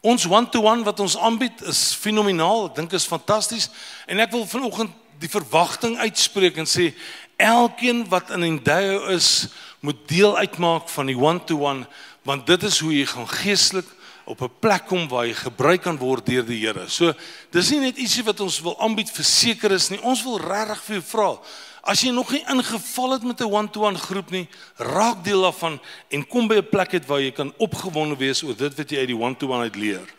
Ons 0.00 0.26
one-to-one 0.26 0.82
-one 0.82 0.84
wat 0.84 1.00
ons 1.00 1.16
aanbied 1.16 1.62
is 1.62 1.94
fenomenaal. 1.94 2.66
Ek 2.66 2.74
dink 2.74 2.92
is 2.92 3.06
fantasties 3.06 3.70
en 4.06 4.20
ek 4.20 4.30
wil 4.30 4.46
vanoggend 4.46 4.90
die 5.18 5.30
verwagting 5.30 5.96
uitspreek 5.98 6.56
en 6.56 6.68
sê 6.68 6.92
elkeen 7.36 8.04
wat 8.08 8.30
in 8.30 8.44
'n 8.44 8.62
duo 8.62 9.06
is, 9.08 9.48
moet 9.80 10.08
deel 10.08 10.36
uitmaak 10.36 10.88
van 10.88 11.06
die 11.06 11.16
one-to-one 11.16 11.84
-one, 11.84 11.86
want 12.22 12.46
dit 12.46 12.62
is 12.62 12.78
hoe 12.78 12.92
jy 12.92 13.06
gaan 13.06 13.28
geestelik 13.28 13.86
op 14.26 14.40
'n 14.42 14.50
plek 14.60 14.86
kom 14.86 15.08
waar 15.08 15.26
jy 15.26 15.34
gebruik 15.34 15.82
kan 15.82 15.98
word 15.98 16.26
deur 16.26 16.44
die 16.44 16.66
Here. 16.66 16.88
So 16.88 17.14
dis 17.50 17.70
nie 17.70 17.80
net 17.80 17.96
ietsie 17.96 18.24
wat 18.24 18.40
ons 18.40 18.60
wil 18.60 18.78
aanbied 18.80 19.10
vir 19.10 19.24
seker 19.24 19.72
is 19.72 19.88
nie. 19.88 20.02
Ons 20.02 20.22
wil 20.22 20.38
regtig 20.38 20.82
vir 20.82 20.94
jou 20.96 21.04
vra. 21.06 21.38
As 21.82 22.00
jy 22.02 22.10
nog 22.10 22.30
nie 22.30 22.44
ingeval 22.50 23.12
het 23.12 23.22
met 23.22 23.40
'n 23.40 23.52
one-to-one 23.52 23.98
groep 23.98 24.30
nie, 24.30 24.48
raak 24.76 25.24
deel 25.24 25.42
daarvan 25.42 25.80
en 26.10 26.26
kom 26.26 26.48
by 26.48 26.56
'n 26.56 26.68
plek 26.68 26.92
uit 26.92 27.06
waar 27.06 27.20
jy 27.20 27.30
kan 27.30 27.52
opgewonde 27.58 28.16
wees 28.16 28.42
oor 28.42 28.56
dit 28.56 28.74
wat 28.76 28.90
jy 28.90 28.98
uit 28.98 29.08
die 29.08 29.16
one-to-one 29.16 29.62
uit 29.62 29.76
leer. 29.76 30.14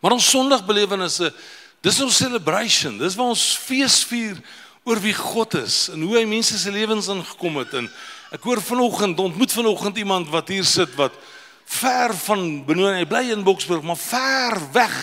Maar 0.00 0.12
ons 0.12 0.30
Sondagbelewennisse, 0.30 1.32
dis 1.80 2.00
ons 2.00 2.16
celebration. 2.16 2.98
Dis 2.98 3.14
waar 3.14 3.26
ons 3.26 3.56
fees 3.56 4.04
vier 4.04 4.36
oor 4.88 5.00
wie 5.00 5.14
God 5.14 5.54
is 5.54 5.88
en 5.92 6.00
hoe 6.02 6.16
hy 6.16 6.24
mense 6.24 6.58
se 6.58 6.70
lewens 6.72 7.10
ingekom 7.12 7.56
het 7.60 7.74
en 7.74 7.90
ek 8.32 8.44
hoor 8.44 8.60
vanoggend 8.64 9.18
ontmoet 9.20 9.52
vanoggend 9.52 9.98
iemand 10.00 10.30
wat 10.32 10.48
hier 10.48 10.64
sit 10.64 10.94
wat 10.96 11.12
ver 11.68 12.14
van 12.24 12.64
Benoni, 12.64 13.02
hy 13.02 13.06
bly 13.08 13.26
in 13.34 13.44
Boksburg, 13.44 13.82
maar 13.84 13.98
ver 14.00 14.56
weg. 14.72 14.94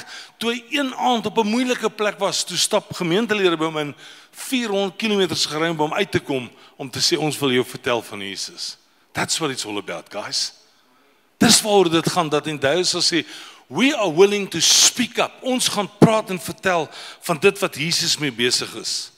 Toe 0.42 0.56
hy 0.56 0.80
een 0.80 0.96
aand 0.96 1.26
op 1.30 1.38
'n 1.38 1.48
moeilike 1.48 1.90
plek 1.90 2.18
was, 2.20 2.44
toe 2.44 2.58
stap 2.58 2.94
gemeentelede 2.94 3.58
by 3.58 3.66
hom 3.66 3.78
in 3.78 3.96
400 4.32 4.98
km 4.98 5.36
gery 5.36 5.70
om 5.78 5.94
uit 5.94 6.12
te 6.12 6.20
kom 6.20 6.50
om 6.76 6.90
te 6.90 7.00
sê 7.00 7.18
ons 7.18 7.40
wil 7.40 7.52
jou 7.52 7.66
vertel 7.66 8.02
van 8.02 8.20
Jesus. 8.20 8.78
That's 9.12 9.38
what 9.38 9.52
it's 9.52 9.66
all 9.66 9.78
about, 9.78 10.10
guys. 10.10 10.54
Dis 11.38 11.62
waaroor 11.62 11.90
dit 11.90 12.10
gaan 12.10 12.30
dat 12.30 12.48
in 12.48 12.60
Duits 12.60 12.90
sal 12.90 13.02
sê 13.02 13.26
we 13.68 13.96
are 13.98 14.12
willing 14.14 14.50
to 14.50 14.60
speak 14.60 15.18
up. 15.18 15.32
Ons 15.42 15.68
gaan 15.68 15.90
praat 15.98 16.30
en 16.30 16.40
vertel 16.40 16.90
van 17.22 17.38
dit 17.40 17.60
wat 17.60 17.76
Jesus 17.76 18.18
mee 18.18 18.32
besig 18.32 18.76
is. 18.76 19.12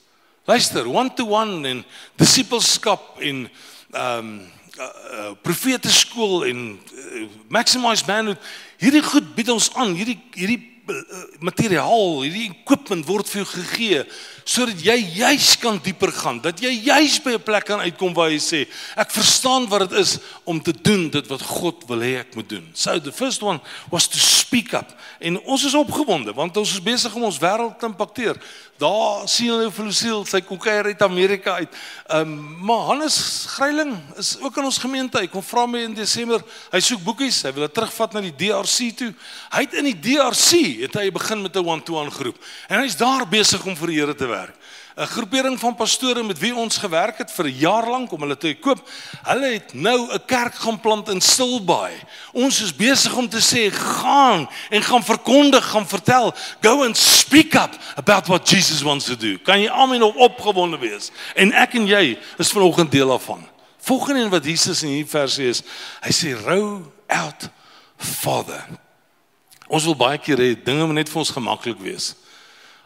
Luister, 0.44 0.88
one 0.88 1.14
to 1.14 1.26
one 1.26 1.68
en 1.68 1.84
disipelskap 2.16 3.18
en 3.20 3.50
ehm 3.92 4.18
um, 4.18 4.56
uh, 4.78 4.84
uh, 4.84 5.30
profete 5.42 5.90
skool 5.90 6.44
en 6.46 6.64
uh, 6.78 7.26
maximize 7.48 8.06
manhood. 8.06 8.40
Hierdie 8.78 9.02
goed 9.02 9.34
bied 9.34 9.50
ons 9.50 9.70
aan. 9.74 9.94
Hierdie 9.98 10.18
hierdie 10.36 10.60
uh, 10.88 11.22
materiaal 11.44 12.22
hierdie 12.24 12.48
equipment 12.52 13.06
word 13.08 13.28
vir 13.30 13.42
jou 13.42 13.48
gegee 13.56 14.04
sodat 14.48 14.80
jy 14.80 14.96
juis 15.18 15.50
kan 15.60 15.76
dieper 15.84 16.12
gaan. 16.22 16.38
Dat 16.40 16.62
jy 16.62 16.70
juis 16.86 17.18
by 17.24 17.34
'n 17.36 17.44
plek 17.44 17.66
kan 17.68 17.80
uitkom 17.84 18.14
waar 18.16 18.30
jy 18.30 18.40
sê 18.40 18.60
ek 18.96 19.10
verstaan 19.12 19.68
wat 19.68 19.90
dit 19.90 19.98
is 19.98 20.18
om 20.44 20.60
te 20.62 20.72
doen 20.72 21.10
dit 21.10 21.26
wat 21.26 21.42
God 21.42 21.84
wil 21.88 22.00
hê 22.00 22.20
ek 22.20 22.34
moet 22.34 22.48
doen. 22.48 22.70
So 22.72 22.98
the 22.98 23.12
first 23.12 23.42
one 23.42 23.60
was 23.90 24.08
to 24.08 24.18
speak 24.18 24.72
up. 24.72 24.94
En 25.20 25.40
ons 25.44 25.64
is 25.64 25.74
opgewonde 25.74 26.32
want 26.32 26.56
ons 26.56 26.72
is 26.72 26.82
besig 26.82 27.14
om 27.14 27.22
ons 27.22 27.38
wêreld 27.38 27.78
te 27.78 27.86
impakteer 27.86 28.36
Daar 28.78 29.26
sien 29.26 29.50
hulle 29.50 29.72
Flosiel, 29.74 30.20
sy 30.22 30.38
kom 30.46 30.58
kuier 30.62 30.86
uit 30.92 31.00
Amerika 31.02 31.56
uit. 31.58 31.72
Ehm 32.06 32.28
um, 32.30 32.66
maar 32.68 32.84
Hannes 32.86 33.16
Greiling 33.50 33.96
is 34.16 34.36
ook 34.38 34.56
in 34.56 34.68
ons 34.68 34.78
gemeente. 34.78 35.18
Hy 35.18 35.26
kom 35.26 35.42
vra 35.42 35.64
my 35.66 35.80
in 35.82 35.96
Desember. 35.98 36.44
Hy 36.70 36.80
soek 36.86 37.02
boekies. 37.02 37.40
Hy 37.42 37.50
wil 37.56 37.66
dit 37.66 37.74
terugvat 37.74 38.14
na 38.14 38.22
die 38.22 38.34
DRC 38.38 38.92
toe. 39.00 39.10
Hy 39.50 39.64
het 39.66 39.74
in 39.82 39.90
die 39.90 39.96
DRC 39.98 40.62
het 40.84 40.94
hy 41.00 41.10
begin 41.10 41.42
met 41.42 41.58
'n 41.58 41.66
one-to-one 41.66 42.14
groep. 42.14 42.38
En 42.68 42.78
hy's 42.84 42.96
daar 42.96 43.26
besig 43.26 43.66
om 43.66 43.74
vir 43.76 43.86
die 43.88 43.98
Here 43.98 44.14
te 44.14 44.30
werk. 44.30 44.54
'n 44.98 45.06
groepering 45.06 45.58
van 45.58 45.74
pastore 45.74 46.22
met 46.22 46.38
wie 46.38 46.54
ons 46.54 46.76
gewerk 46.76 47.18
het 47.18 47.30
vir 47.30 47.44
'n 47.44 47.58
jaar 47.58 47.90
lank 47.90 48.12
om 48.12 48.20
hulle 48.20 48.36
te 48.36 48.54
koop. 48.54 48.88
Hulle 49.22 49.46
het 49.46 49.74
nou 49.74 50.12
'n 50.12 50.24
kerk 50.26 50.54
gaan 50.54 50.80
plant 50.80 51.08
in 51.08 51.20
Stilbaai. 51.20 51.92
Ons 52.32 52.60
is 52.60 52.74
besig 52.74 53.14
om 53.14 53.28
te 53.28 53.38
sê 53.38 53.70
gaan 53.74 54.48
en 54.70 54.82
gaan 54.82 55.04
verkondig, 55.04 55.64
gaan 55.70 55.88
vertel, 55.88 56.34
go 56.60 56.84
and 56.84 56.96
speak 56.96 57.54
up 57.54 57.78
about 57.94 58.26
what 58.26 58.48
Jesus 58.48 58.82
wants 58.82 59.04
to 59.04 59.16
do. 59.16 59.38
Kan 59.38 59.60
jy 59.60 59.68
almal 59.68 59.98
nog 59.98 60.14
opgewonde 60.14 60.78
wees? 60.78 61.10
En 61.34 61.52
ek 61.52 61.74
en 61.74 61.86
jy 61.86 62.18
is 62.38 62.50
vanoggend 62.50 62.90
deel 62.90 63.08
daarvan. 63.08 63.46
Volgende 63.78 64.22
en 64.22 64.30
wat 64.30 64.44
Jesus 64.44 64.82
in 64.82 64.88
hierdie 64.88 65.10
versie 65.10 65.48
is, 65.48 65.62
hy 66.00 66.10
sê 66.12 66.44
rou 66.44 66.92
out 67.06 67.48
Father. 67.96 68.66
Ons 69.68 69.84
wil 69.84 69.96
baie 69.96 70.18
keer 70.18 70.36
hê 70.36 70.64
dinge 70.64 70.86
moet 70.86 70.94
net 70.94 71.08
vir 71.08 71.18
ons 71.18 71.30
gemaklik 71.30 71.78
wees. 71.78 72.14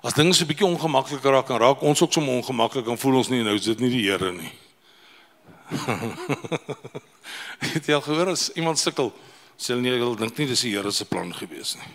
As 0.03 0.15
dinge 0.15 0.35
so 0.35 0.43
'n 0.43 0.51
bietjie 0.51 0.67
ongemaklik 0.67 1.23
raak 1.23 1.51
en 1.51 1.63
raak 1.63 1.81
ons 1.81 2.03
ook 2.03 2.13
sommer 2.13 2.35
ongemaklik 2.35 2.87
en 2.91 2.99
voel 2.99 3.23
ons 3.23 3.29
nie 3.29 3.43
nou 3.43 3.55
is 3.55 3.71
dit 3.71 3.79
nie 3.79 3.91
die 3.91 4.11
Here 4.11 4.33
nie. 4.33 4.53
Het 7.73 7.87
jy 7.87 7.95
al 7.95 8.03
gehoor 8.03 8.35
as 8.35 8.51
iemand 8.59 8.83
sukkel, 8.83 9.15
sê 9.55 9.73
hulle 9.73 9.87
nie 9.87 9.95
ek 9.95 10.19
dink 10.19 10.39
nie 10.39 10.51
dis 10.51 10.65
die 10.67 10.75
Here 10.75 10.91
se 10.91 11.07
plan 11.07 11.31
gewees 11.31 11.79
nie. 11.79 11.87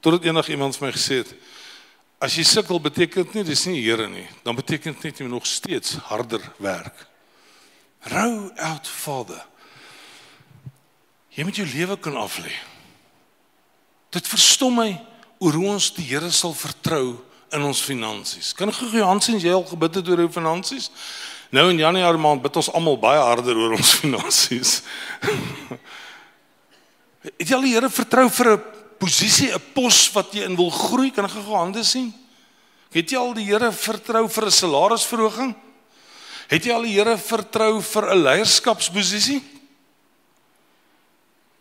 Totdat 0.00 0.24
eendag 0.24 0.48
iemand 0.54 0.78
vir 0.78 0.86
my 0.86 0.94
gesê 0.94 1.26
het, 1.26 1.34
as 2.22 2.38
jy 2.38 2.46
sukkel 2.46 2.78
beteken 2.78 3.26
dit 3.26 3.34
nie 3.34 3.46
dis 3.50 3.66
nie 3.66 3.82
die 3.82 3.90
Here 3.90 4.06
nie, 4.06 4.30
dan 4.46 4.54
beteken 4.54 4.94
dit 4.94 5.02
net 5.02 5.18
jy 5.18 5.26
moet 5.26 5.42
nog 5.42 5.50
steeds 5.50 5.98
harder 6.06 6.46
werk. 6.62 6.94
Rou 8.06 8.54
out 8.54 8.86
Vader. 8.86 9.42
Jy 11.34 11.42
moet 11.42 11.58
jou 11.58 11.66
lewe 11.66 11.98
kan 11.98 12.22
aflê. 12.22 12.54
Dit 14.14 14.30
verstom 14.30 14.78
my 14.78 14.92
oor 15.42 15.58
hoe 15.58 15.72
ons 15.74 15.90
die 15.96 16.06
Here 16.06 16.30
sal 16.30 16.54
vertrou 16.54 17.18
in 17.52 17.64
ons 17.66 17.82
finansies. 17.82 18.52
Kan 18.56 18.70
gou 18.72 18.88
Johan 18.94 19.20
sien 19.20 19.40
jy 19.42 19.52
al 19.52 19.66
gebid 19.66 19.98
het 19.98 20.08
oor 20.08 20.22
jou 20.24 20.30
finansies? 20.32 20.88
Nou 21.52 21.66
in 21.72 21.82
Januarie 21.82 22.20
maand 22.20 22.44
bid 22.44 22.56
ons 22.56 22.70
almal 22.72 22.96
baie 23.00 23.20
harder 23.20 23.58
oor 23.58 23.74
ons 23.76 23.96
finansies. 24.02 24.80
het 27.26 27.48
jy 27.48 27.56
al 27.58 27.66
die 27.66 27.74
Here 27.74 27.90
vertrou 27.90 28.28
vir 28.30 28.52
'n 28.54 28.62
posisie, 29.02 29.50
'n 29.52 29.60
pos 29.74 30.08
wat 30.14 30.32
jy 30.32 30.46
in 30.46 30.56
wil 30.56 30.70
groei? 30.70 31.10
Kan 31.10 31.26
ek 31.26 31.34
gou 31.34 31.58
hande 31.58 31.84
sien? 31.84 32.12
Het 32.94 33.10
jy 33.10 33.18
al 33.18 33.34
die 33.34 33.44
Here 33.50 33.72
vertrou 33.72 34.28
vir 34.28 34.46
'n 34.46 34.50
salarisverhoging? 34.50 35.54
Het 36.48 36.64
jy 36.64 36.72
al 36.72 36.86
die 36.86 36.94
Here 36.94 37.18
vertrou 37.18 37.82
vir 37.82 38.14
'n 38.14 38.22
leierskapsposisie? 38.22 39.42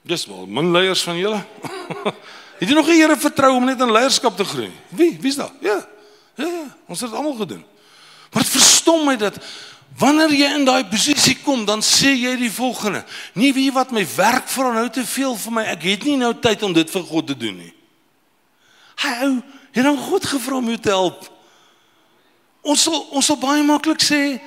Dis 0.03 0.25
wel, 0.25 0.45
min 0.47 0.71
leiers 0.71 1.03
van 1.03 1.17
julle. 1.17 1.45
Het 2.61 2.69
jy 2.69 2.77
nog 2.77 2.85
die 2.91 2.99
Here 2.99 3.17
vertrou 3.17 3.55
om 3.57 3.65
net 3.65 3.79
in 3.81 3.89
leierskap 3.89 4.35
te 4.37 4.45
groei? 4.45 4.69
Wie? 4.93 5.15
Wie's 5.21 5.39
daar? 5.39 5.49
Ja. 5.65 5.79
Ja, 6.37 6.45
ja. 6.45 6.65
ons 6.85 7.01
het 7.01 7.09
dit 7.09 7.17
almal 7.17 7.33
gedoen. 7.39 7.63
Maar 8.31 8.45
dit 8.45 8.51
verstom 8.53 9.01
my 9.05 9.15
dat 9.17 9.39
wanneer 9.97 10.31
jy 10.31 10.49
in 10.59 10.65
daai 10.65 10.85
posisie 10.85 11.35
kom, 11.41 11.65
dan 11.65 11.81
sê 11.81 12.13
jy 12.13 12.35
die 12.39 12.51
volgende: 12.53 13.01
"Nie 13.33 13.49
wie 13.53 13.71
wat 13.73 13.91
my 13.91 14.05
werk 14.15 14.47
vir 14.47 14.73
nou 14.73 14.85
te 14.89 15.03
veel 15.05 15.35
vir 15.35 15.51
my. 15.57 15.63
Ek 15.73 15.83
het 15.89 16.05
nie 16.05 16.17
nou 16.21 16.31
tyd 16.37 16.63
om 16.63 16.73
dit 16.73 16.89
vir 16.89 17.03
God 17.03 17.27
te 17.27 17.37
doen 17.37 17.57
nie." 17.57 17.73
Hy 19.01 19.41
het 19.71 19.83
dan 19.83 19.97
God 19.97 20.25
gevra 20.25 20.55
om 20.55 20.69
jou 20.69 20.77
te 20.77 20.89
help. 20.89 21.27
Ons 22.61 22.83
sal 22.83 23.07
ons 23.09 23.25
sal 23.25 23.37
baie 23.41 23.63
maklik 23.65 24.05
sê, 24.05 24.37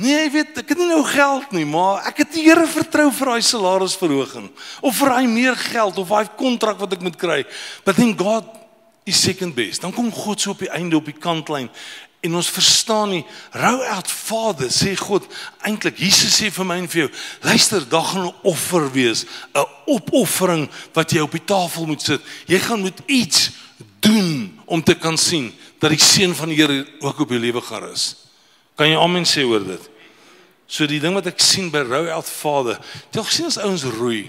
Nee, 0.00 0.16
jy 0.16 0.28
weet, 0.32 0.58
ek 0.62 0.72
het 0.72 0.80
nie 0.80 0.88
nou 0.88 1.02
geld 1.04 1.50
nie, 1.52 1.66
maar 1.68 2.06
ek 2.08 2.22
het 2.24 2.32
die 2.32 2.46
Here 2.46 2.64
vertrou 2.70 3.10
vir 3.12 3.34
daai 3.34 3.44
salarisverhoging 3.44 4.48
of 4.80 4.96
vir 4.96 5.12
daai 5.12 5.28
meer 5.28 5.58
geld 5.60 5.98
of 6.00 6.08
daai 6.08 6.30
kontrak 6.40 6.80
wat 6.80 6.96
ek 6.96 7.04
moet 7.04 7.18
kry. 7.20 7.42
But 7.84 8.00
then 8.00 8.16
God 8.16 8.48
is 9.04 9.20
second 9.20 9.54
best. 9.54 9.84
Dan 9.84 9.92
kom 9.92 10.08
God 10.12 10.40
so 10.40 10.54
op 10.54 10.62
die 10.64 10.72
einde 10.72 10.96
op 10.96 11.10
die 11.10 11.16
kantlyn 11.16 11.68
en 12.20 12.36
ons 12.36 12.50
verstaan 12.52 13.14
nie 13.14 13.22
rou 13.56 13.78
out 13.94 14.10
Vader 14.12 14.68
sê 14.72 14.92
God 14.98 15.24
eintlik 15.64 16.00
Jesus 16.02 16.36
sê 16.36 16.50
vir 16.52 16.68
my 16.68 16.76
en 16.82 16.88
vir 16.90 17.06
jou 17.06 17.10
luister 17.48 17.86
daar 17.88 18.04
gaan 18.10 18.28
'n 18.28 18.34
offer 18.44 18.92
wees 18.92 19.24
'n 19.54 19.64
opoffering 19.86 20.68
wat 20.92 21.12
jy 21.12 21.20
op 21.20 21.32
die 21.32 21.44
tafel 21.44 21.86
moet 21.86 22.02
sit 22.02 22.20
jy 22.46 22.58
gaan 22.58 22.80
moet 22.80 23.00
iets 23.06 23.50
doen 24.00 24.58
om 24.66 24.82
te 24.82 24.94
kan 24.94 25.16
sien 25.16 25.52
dat 25.78 25.90
die 25.90 25.98
seën 25.98 26.34
van 26.34 26.48
die 26.48 26.56
Here 26.56 26.86
ook 27.00 27.20
op 27.20 27.28
jou 27.30 27.40
lewe 27.40 27.60
gaan 27.60 27.82
rus 27.82 28.16
kan 28.76 28.88
jy 28.88 28.96
amen 28.96 29.24
sê 29.24 29.44
oor 29.44 29.64
dit 29.64 29.89
So 30.70 30.86
die 30.86 31.00
ding 31.02 31.16
wat 31.16 31.26
ek 31.26 31.42
sien 31.42 31.72
by 31.74 31.82
Rou 31.82 32.04
Out 32.14 32.28
Vader, 32.30 32.78
jy 33.10 33.24
gesien 33.26 33.48
as 33.50 33.58
ouens 33.58 33.82
roei, 33.96 34.28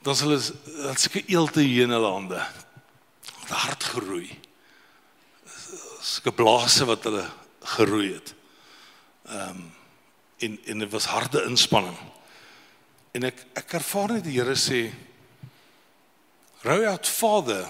dan 0.00 0.16
is 0.16 0.22
hulle 0.24 0.38
dat 0.86 1.02
sulke 1.02 1.20
eelte 1.28 1.60
hier 1.60 1.84
in 1.84 1.92
hulle 1.92 2.12
hande. 2.14 2.40
Hard 3.50 3.84
geroei. 3.92 4.30
Sulke 6.00 6.32
blaase 6.32 6.88
wat 6.88 7.04
hulle 7.08 7.26
geroei 7.76 8.14
het. 8.14 8.32
Ehm 9.28 9.58
um, 9.58 9.66
en 10.38 10.52
en 10.70 10.78
dit 10.78 10.90
was 10.94 11.08
harde 11.10 11.40
inspanning. 11.50 11.96
En 13.10 13.26
ek 13.26 13.40
ek 13.58 13.72
ervaar 13.80 14.12
net 14.14 14.24
die 14.28 14.36
Here 14.36 14.54
sê 14.54 14.84
Rou 16.62 16.78
Out 16.86 17.10
Vader 17.10 17.64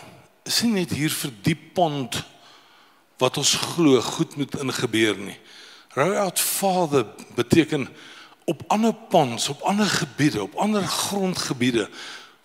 is 0.45 0.61
nie 0.63 0.75
net 0.83 0.93
hier 0.93 1.13
vir 1.13 1.33
die 1.47 1.57
pond 1.57 2.21
wat 3.19 3.41
ons 3.41 3.55
glo 3.73 3.97
goed 4.05 4.37
moet 4.37 4.59
ingebeur 4.61 5.17
nie. 5.17 5.39
Rou 5.99 6.15
out 6.15 6.41
Father 6.41 7.07
beteken 7.35 7.89
op 8.45 8.63
ander 8.67 8.95
ponds, 8.95 9.49
op 9.49 9.61
ander 9.61 9.87
gebiede, 9.87 10.43
op 10.43 10.55
ander 10.55 10.83
grondgebiede 10.83 11.89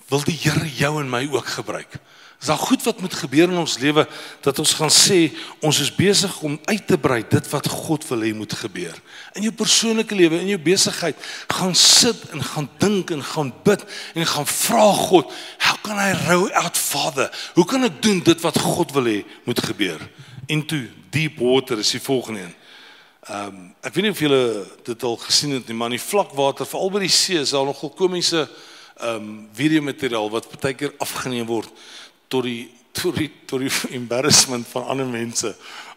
wil 0.07 0.23
die 0.23 0.39
Here 0.41 0.65
jou 0.75 1.01
en 1.01 1.09
my 1.09 1.27
ook 1.31 1.47
gebruik. 1.47 1.99
Is 2.41 2.49
daar 2.49 2.57
goed 2.57 2.83
wat 2.83 2.99
moet 2.99 3.13
gebeur 3.13 3.51
in 3.51 3.57
ons 3.57 3.77
lewe 3.77 4.07
dat 4.41 4.59
ons 4.59 4.73
gaan 4.73 4.89
sê 4.91 5.29
ons 5.61 5.79
is 5.79 5.93
besig 5.95 6.33
om 6.41 6.57
uit 6.65 6.87
te 6.87 6.97
brei 6.97 7.21
dit 7.29 7.49
wat 7.49 7.69
God 7.69 8.07
wil 8.09 8.25
hê 8.25 8.33
moet 8.33 8.55
gebeur. 8.57 8.97
In 9.37 9.45
jou 9.45 9.53
persoonlike 9.53 10.17
lewe, 10.17 10.41
in 10.41 10.49
jou 10.55 10.59
besigheid, 10.59 11.15
gaan 11.47 11.75
sit 11.77 12.25
en 12.33 12.43
gaan 12.43 12.69
dink 12.81 13.13
en 13.13 13.23
gaan 13.23 13.53
bid 13.63 13.85
en 14.15 14.27
gaan 14.33 14.49
vra 14.49 14.89
God, 14.91 15.31
"How 15.59 15.77
can 15.83 16.01
I 16.01 16.17
row 16.27 16.49
out 16.51 16.77
Father? 16.77 17.29
Hoe 17.53 17.65
kan 17.65 17.83
ek 17.83 18.01
doen 18.01 18.19
dit 18.19 18.41
wat 18.41 18.59
God 18.59 18.91
wil 18.91 19.05
hê 19.05 19.23
moet 19.45 19.59
gebeur?" 19.59 20.09
Into 20.45 20.89
deep 21.09 21.37
water 21.39 21.79
is 21.79 21.91
die 21.91 22.01
volgende 22.01 22.41
een. 22.41 22.55
Ehm 23.23 23.47
um, 23.47 23.59
ek 23.79 23.93
weet 23.95 24.03
nie 24.03 24.11
of 24.11 24.19
julle 24.19 24.43
dit 24.83 25.03
al 25.07 25.17
gesien 25.23 25.53
het 25.55 25.67
nie, 25.67 25.75
maar 25.79 25.91
in 25.91 25.95
die 25.95 26.03
vlakwater, 26.03 26.67
veral 26.67 26.89
by 26.91 27.05
die 27.05 27.11
see, 27.13 27.39
is 27.39 27.53
daar 27.55 27.67
nogal 27.69 27.93
komiese 27.95 28.41
ehm 28.43 29.15
um, 29.15 29.29
video 29.55 29.81
materiaal 29.81 30.27
wat 30.33 30.49
baie 30.59 30.75
keer 30.75 30.91
afgeneem 30.99 31.47
word 31.47 31.71
tot 32.27 32.43
die 32.43 32.67
tot 32.93 33.15
die 33.17 33.29
tot 33.49 33.63
die 33.63 33.71
embarrassment 33.99 34.67
van 34.69 34.85
ander 34.91 35.07
mense 35.07 35.53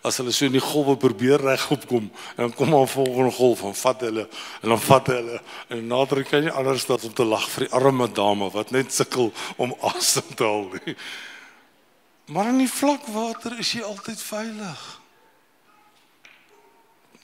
as 0.06 0.20
hulle 0.20 0.32
so 0.32 0.46
in 0.46 0.54
die 0.54 0.62
golwe 0.62 0.94
probeer 1.02 1.42
regop 1.42 1.86
kom 1.90 2.06
en 2.36 2.44
dan 2.44 2.54
kom 2.54 2.70
maar 2.72 2.86
volgende 2.88 3.34
golf 3.34 3.64
en 3.66 3.74
vat 3.74 4.04
hulle 4.06 4.26
en 4.62 4.74
dan 4.74 4.82
vat 4.86 5.10
hulle 5.12 5.40
en 5.74 5.86
nader 5.92 6.22
kan 6.30 6.46
jy 6.46 6.52
anders 6.62 6.86
dat 6.86 7.04
om 7.08 7.14
te 7.16 7.26
lag 7.26 7.48
vir 7.54 7.66
die 7.66 7.74
arme 7.80 8.06
dame 8.20 8.50
wat 8.54 8.70
net 8.76 8.94
sukkel 8.94 9.32
om 9.56 9.74
asem 9.92 10.30
te 10.34 10.46
haal 10.46 10.70
nie. 10.78 10.94
Maar 12.30 12.52
in 12.54 12.62
die 12.62 12.70
vlakwater 12.70 13.58
is 13.62 13.72
jy 13.76 13.82
altyd 13.86 14.22
veilig. 14.22 14.86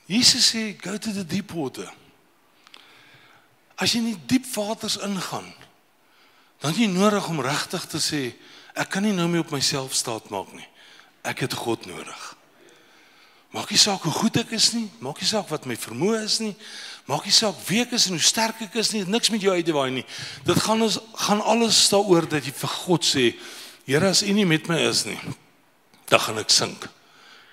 Jesus 0.09 0.51
sê 0.53 0.73
go 0.81 0.97
to 0.99 1.13
the 1.13 1.25
deep 1.25 1.53
water. 1.53 1.89
As 3.77 3.95
jy 3.95 4.03
in 4.03 4.13
die 4.13 4.21
diep 4.31 4.47
waters 4.55 4.99
ingaan, 5.03 5.49
dan 6.63 6.77
jy 6.77 6.87
nodig 6.91 7.27
om 7.31 7.43
regtig 7.43 7.87
te 7.91 7.99
sê 8.03 8.23
ek 8.79 8.93
kan 8.95 9.05
nie 9.05 9.15
nou 9.17 9.27
meer 9.29 9.43
op 9.43 9.53
myself 9.55 9.95
staat 9.97 10.31
maak 10.33 10.53
nie. 10.55 10.67
Ek 11.27 11.45
het 11.45 11.55
God 11.59 11.87
nodig. 11.87 12.23
Maak 13.53 13.69
nie 13.69 13.81
saak 13.81 14.05
hoe 14.07 14.15
goed 14.15 14.39
ek 14.41 14.55
is 14.57 14.71
nie, 14.73 14.87
maak 15.05 15.21
nie 15.21 15.29
saak 15.29 15.51
wat 15.53 15.67
my 15.69 15.77
vermoë 15.77 16.23
is 16.25 16.39
nie, 16.41 16.55
maak 17.11 17.27
nie 17.29 17.35
saak 17.37 17.59
wie 17.67 17.83
ek 17.83 17.93
is 17.99 18.07
en 18.09 18.17
hoe 18.17 18.25
sterk 18.25 18.63
ek 18.65 18.79
is 18.81 18.95
nie, 18.95 19.03
niks 19.05 19.29
met 19.35 19.45
jou 19.45 19.53
uit 19.53 19.67
te 19.67 19.75
waai 19.77 19.91
nie. 19.93 20.07
Dit 20.47 20.63
gaan 20.65 20.81
ons 20.87 20.97
gaan 21.27 21.43
alles 21.45 21.83
daaroor 21.93 22.31
dat 22.33 22.49
jy 22.49 22.55
vir 22.63 22.73
God 22.87 23.05
sê, 23.07 23.33
Here 23.83 24.09
as 24.09 24.23
U 24.23 24.31
nie 24.31 24.47
met 24.47 24.69
my 24.71 24.77
is 24.87 25.03
nie, 25.09 25.19
dan 26.07 26.21
gaan 26.23 26.39
ek 26.39 26.53
sink. 26.55 26.87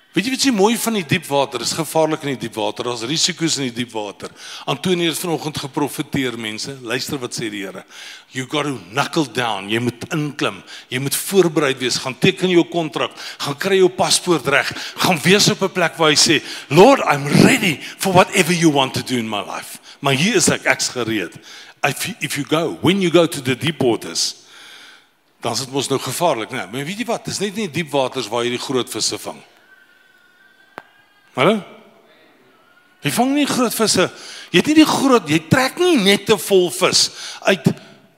Weet 0.09 0.25
jy 0.25 0.31
wat 0.33 0.41
se 0.41 0.51
mooi 0.51 0.77
van 0.81 0.95
die 0.97 1.03
diep 1.05 1.27
water 1.29 1.61
is 1.61 1.75
gevaarlik 1.77 2.23
in 2.25 2.31
die 2.31 2.47
diep 2.47 2.55
water. 2.57 2.87
Daar's 2.87 3.03
risiko's 3.05 3.59
in 3.59 3.67
die 3.67 3.75
diep 3.83 3.91
water. 3.93 4.31
Antonie 4.65 5.05
het 5.05 5.19
vanoggend 5.21 5.59
geprofeteer 5.61 6.33
mense. 6.41 6.73
Luister 6.81 7.19
wat 7.21 7.35
sê 7.37 7.45
die 7.53 7.61
Here. 7.61 7.83
You 8.33 8.47
got 8.49 8.65
to 8.65 8.79
knuckle 8.89 9.27
down. 9.29 9.67
Jy 9.69 9.83
moet 9.85 10.07
inklim. 10.15 10.63
Jy 10.89 11.03
moet 11.05 11.13
voorberei 11.13 11.75
wees. 11.77 11.99
Gaan 12.01 12.17
teken 12.17 12.49
jou 12.49 12.63
kontrak. 12.73 13.13
Gaan 13.45 13.57
kry 13.61 13.77
jou 13.83 13.91
paspoort 13.93 14.49
reg. 14.49 14.71
Gaan 15.05 15.21
wees 15.21 15.49
op 15.53 15.61
'n 15.61 15.69
plek 15.77 16.01
waar 16.01 16.09
jy 16.09 16.17
sê, 16.17 16.43
"Lord, 16.69 17.05
I'm 17.05 17.27
ready 17.45 17.77
for 17.99 18.11
whatever 18.13 18.53
you 18.53 18.71
want 18.73 18.93
to 18.95 19.03
do 19.03 19.15
in 19.15 19.29
my 19.29 19.43
life." 19.45 19.77
Maar 19.99 20.13
hier 20.13 20.35
is 20.35 20.49
ek 20.49 20.65
ek's 20.65 20.89
gereed. 20.89 21.37
If 21.83 22.07
you, 22.07 22.15
if 22.19 22.35
you 22.35 22.45
go, 22.45 22.79
when 22.81 23.01
you 23.01 23.11
go 23.11 23.27
to 23.27 23.41
the 23.41 23.55
deep 23.55 23.81
waters, 23.81 24.35
dan 25.39 25.53
is 25.53 25.59
dit 25.59 25.71
mos 25.71 25.87
nou 25.87 25.99
gevaarlik, 25.99 26.49
né? 26.49 26.67
Maar 26.71 26.85
weet 26.85 26.97
jy 26.97 27.05
wat? 27.05 27.25
Dis 27.25 27.39
net 27.39 27.55
nie 27.55 27.69
diep 27.69 27.91
waters 27.91 28.27
waar 28.27 28.43
jy 28.43 28.49
die 28.49 28.65
groot 28.65 28.89
visse 28.89 29.17
vang. 29.17 29.41
Hallo? 31.35 31.59
Jy 33.05 33.11
vang 33.15 33.35
nie 33.35 33.47
groot 33.47 33.73
visse. 33.73 34.09
Jy 34.51 34.59
het 34.59 34.71
nie 34.71 34.79
die 34.81 34.87
groot, 34.87 35.29
jy 35.29 35.39
trek 35.51 35.77
nie 35.79 35.95
net 36.01 36.25
te 36.27 36.37
vol 36.37 36.67
vis 36.73 37.09
uit 37.47 37.69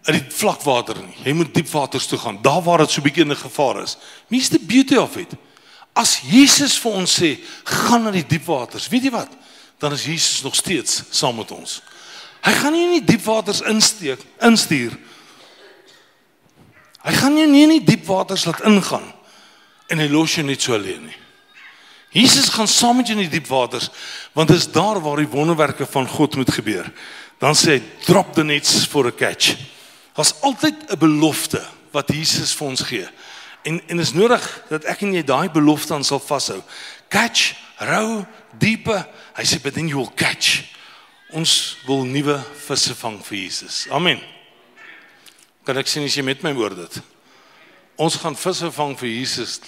uit 0.01 0.15
die 0.18 0.34
vlakwater 0.34 0.98
nie. 0.98 1.13
Jy 1.27 1.34
moet 1.38 1.51
diep 1.53 1.68
waters 1.70 2.08
toe 2.10 2.18
gaan, 2.18 2.39
daar 2.41 2.63
waar 2.65 2.82
dit 2.82 2.89
so 2.89 3.01
'n 3.01 3.06
bietjie 3.06 3.22
in 3.22 3.36
gevaar 3.36 3.84
is. 3.84 3.98
Me's 4.30 4.50
the 4.50 4.58
beauty 4.58 4.98
of 4.98 5.15
it. 5.15 5.30
As 5.94 6.22
Jesus 6.22 6.80
vir 6.80 6.91
ons 6.91 7.20
sê, 7.22 7.38
gaan 7.63 8.03
na 8.03 8.12
die 8.12 8.25
diep 8.27 8.46
waters. 8.46 8.88
Weet 8.88 9.03
jy 9.03 9.12
wat? 9.12 9.30
Dan 9.77 9.91
is 9.91 10.06
Jesus 10.06 10.41
nog 10.41 10.56
steeds 10.56 11.03
saam 11.12 11.36
met 11.36 11.51
ons. 11.51 11.82
Hy 12.41 12.51
gaan 12.51 12.74
nie 12.74 12.84
in 12.84 13.06
die 13.06 13.13
diep 13.13 13.24
waters 13.24 13.62
insteek, 13.62 14.20
instuur. 14.39 14.98
Hy 17.01 17.13
gaan 17.13 17.38
jou 17.38 17.48
nie 17.48 17.63
in 17.63 17.70
die 17.70 17.86
diep 17.86 18.06
waters 18.06 18.46
laat 18.46 18.62
ingaan 18.62 19.13
en 19.88 20.00
hy 20.00 20.08
los 20.08 20.36
jou 20.36 20.46
net 20.46 20.62
so 20.62 20.74
alleen 20.74 21.06
nie. 21.06 21.21
Jesus 22.12 22.50
gaan 22.51 22.68
saam 22.68 23.00
met 23.00 23.08
jou 23.08 23.15
in 23.15 23.24
die 23.24 23.39
diep 23.39 23.48
waters 23.48 23.89
want 24.36 24.51
dit 24.51 24.58
is 24.58 24.68
daar 24.72 25.00
waar 25.00 25.22
die 25.22 25.32
wonderwerke 25.32 25.86
van 25.86 26.08
God 26.08 26.36
moet 26.36 26.51
gebeur. 26.51 26.91
Dan 27.39 27.56
sê 27.56 27.77
hy 27.77 27.84
drop 28.06 28.34
the 28.36 28.44
nets 28.44 28.84
for 28.86 29.08
a 29.08 29.12
catch. 29.12 29.56
Daar's 30.13 30.36
altyd 30.41 30.75
'n 30.91 31.00
belofte 31.00 31.63
wat 31.91 32.12
Jesus 32.12 32.53
vir 32.53 32.68
ons 32.68 32.82
gee. 32.82 33.08
En 33.63 33.82
en 33.88 34.00
is 34.00 34.13
nodig 34.13 34.63
dat 34.70 34.84
ek 34.84 35.01
en 35.01 35.13
jy 35.13 35.24
daai 35.24 35.50
belofte 35.50 35.94
aan 35.94 36.03
sal 36.03 36.20
vashou. 36.20 36.62
Catch, 37.10 37.56
row, 37.77 38.25
diepe. 38.58 39.08
Hy 39.36 39.44
sê 39.44 39.62
but 39.62 39.74
then 39.74 39.88
you 39.88 39.98
will 39.98 40.12
catch. 40.15 40.63
Ons 41.32 41.77
wil 41.88 42.03
nuwe 42.06 42.44
visse 42.68 42.96
vang 42.96 43.25
vir 43.25 43.38
Jesus. 43.38 43.88
Amen. 43.89 44.20
Kan 45.63 45.77
ek 45.77 45.88
sien 45.88 46.03
as 46.03 46.15
jy 46.15 46.24
met 46.24 46.44
my 46.44 46.53
woord 46.53 46.75
dit? 46.75 47.01
Ons 47.96 48.15
gaan 48.15 48.36
visse 48.36 48.72
vang 48.72 48.98
vir 48.98 49.10
Jesus 49.10 49.60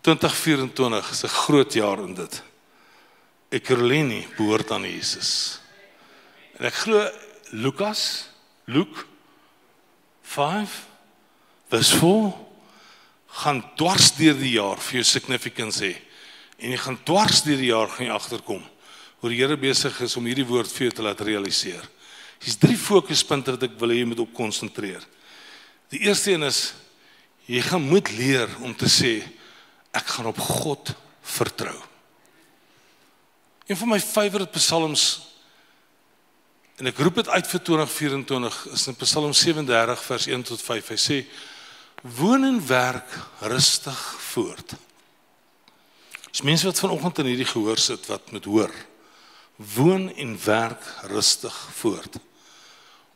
2024 0.00 1.10
is 1.10 1.22
'n 1.22 1.28
groot 1.28 1.72
jaar 1.72 1.98
in 1.98 2.14
dit. 2.14 2.42
Ekurleni 3.50 4.26
behoort 4.36 4.70
aan 4.70 4.82
Jesus. 4.82 5.60
En 6.58 6.64
ek 6.64 6.74
glo 6.74 7.10
Lukas, 7.50 8.28
Luke 8.64 9.04
5 10.22 10.86
vers 11.68 11.90
4 11.90 12.32
gaan 13.26 13.62
dwars 13.76 14.12
deur 14.16 14.36
die 14.38 14.56
jaar 14.56 14.80
vir 14.80 15.00
jou 15.00 15.04
significance 15.04 15.84
hê. 15.84 15.94
En 16.58 16.70
jy 16.70 16.76
gaan 16.76 16.98
dwars 17.04 17.42
deur 17.42 17.56
die 17.56 17.70
jaar 17.70 17.88
gaan 17.88 18.06
jy 18.06 18.12
agterkom 18.12 18.64
hoe 19.18 19.30
die 19.30 19.40
Here 19.40 19.56
besig 19.56 19.96
is 20.00 20.16
om 20.16 20.26
hierdie 20.28 20.46
woord 20.46 20.70
vir 20.70 20.88
jou 20.88 20.94
te 20.94 21.02
laat 21.02 21.20
realiseer. 21.26 21.82
Hier's 22.38 22.58
drie 22.58 22.76
fokuspunte 22.78 23.56
wat 23.56 23.64
ek 23.66 23.78
wil 23.80 23.90
hê 23.90 24.02
jy 24.02 24.10
moet 24.12 24.22
op 24.22 24.34
konsentreer. 24.36 25.02
Die 25.90 26.04
eerste 26.06 26.34
een 26.34 26.46
is 26.46 26.74
jy 27.48 27.62
gaan 27.64 27.82
moet 27.82 28.12
leer 28.14 28.52
om 28.62 28.74
te 28.76 28.86
sê 28.86 29.22
ek 29.96 30.06
gaan 30.16 30.26
op 30.30 30.38
God 30.38 30.92
vertrou. 31.22 31.76
Een 33.68 33.76
van 33.76 33.88
my 33.88 34.00
favourite 34.00 34.52
psalms 34.58 35.06
en 36.78 36.86
ek 36.86 37.00
roep 37.02 37.18
dit 37.18 37.28
uit 37.28 37.48
vir 37.50 37.62
2024 37.66 38.58
is 38.72 38.86
in 38.86 38.96
Psalm 39.00 39.32
37 39.34 40.02
vers 40.04 40.26
1 40.30 40.44
tot 40.46 40.62
5. 40.62 40.92
Hy 40.94 40.98
sê 41.02 41.16
woon 42.18 42.46
en 42.46 42.60
werk 42.66 43.16
rustig 43.50 43.98
voort. 44.30 44.76
Dis 46.30 46.44
mense 46.46 46.68
wat 46.68 46.78
vanoggend 46.78 47.18
in 47.18 47.32
hierdie 47.32 47.48
gehoor 47.48 47.80
sit 47.82 48.06
wat 48.06 48.30
moet 48.30 48.46
hoor. 48.46 48.74
Woon 49.74 50.06
en 50.14 50.36
werk 50.44 50.84
rustig 51.10 51.56
voort. 51.80 52.20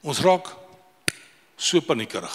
Ons 0.03 0.25
raak 0.27 0.51
so 1.55 1.81
paniekerig. 1.87 2.35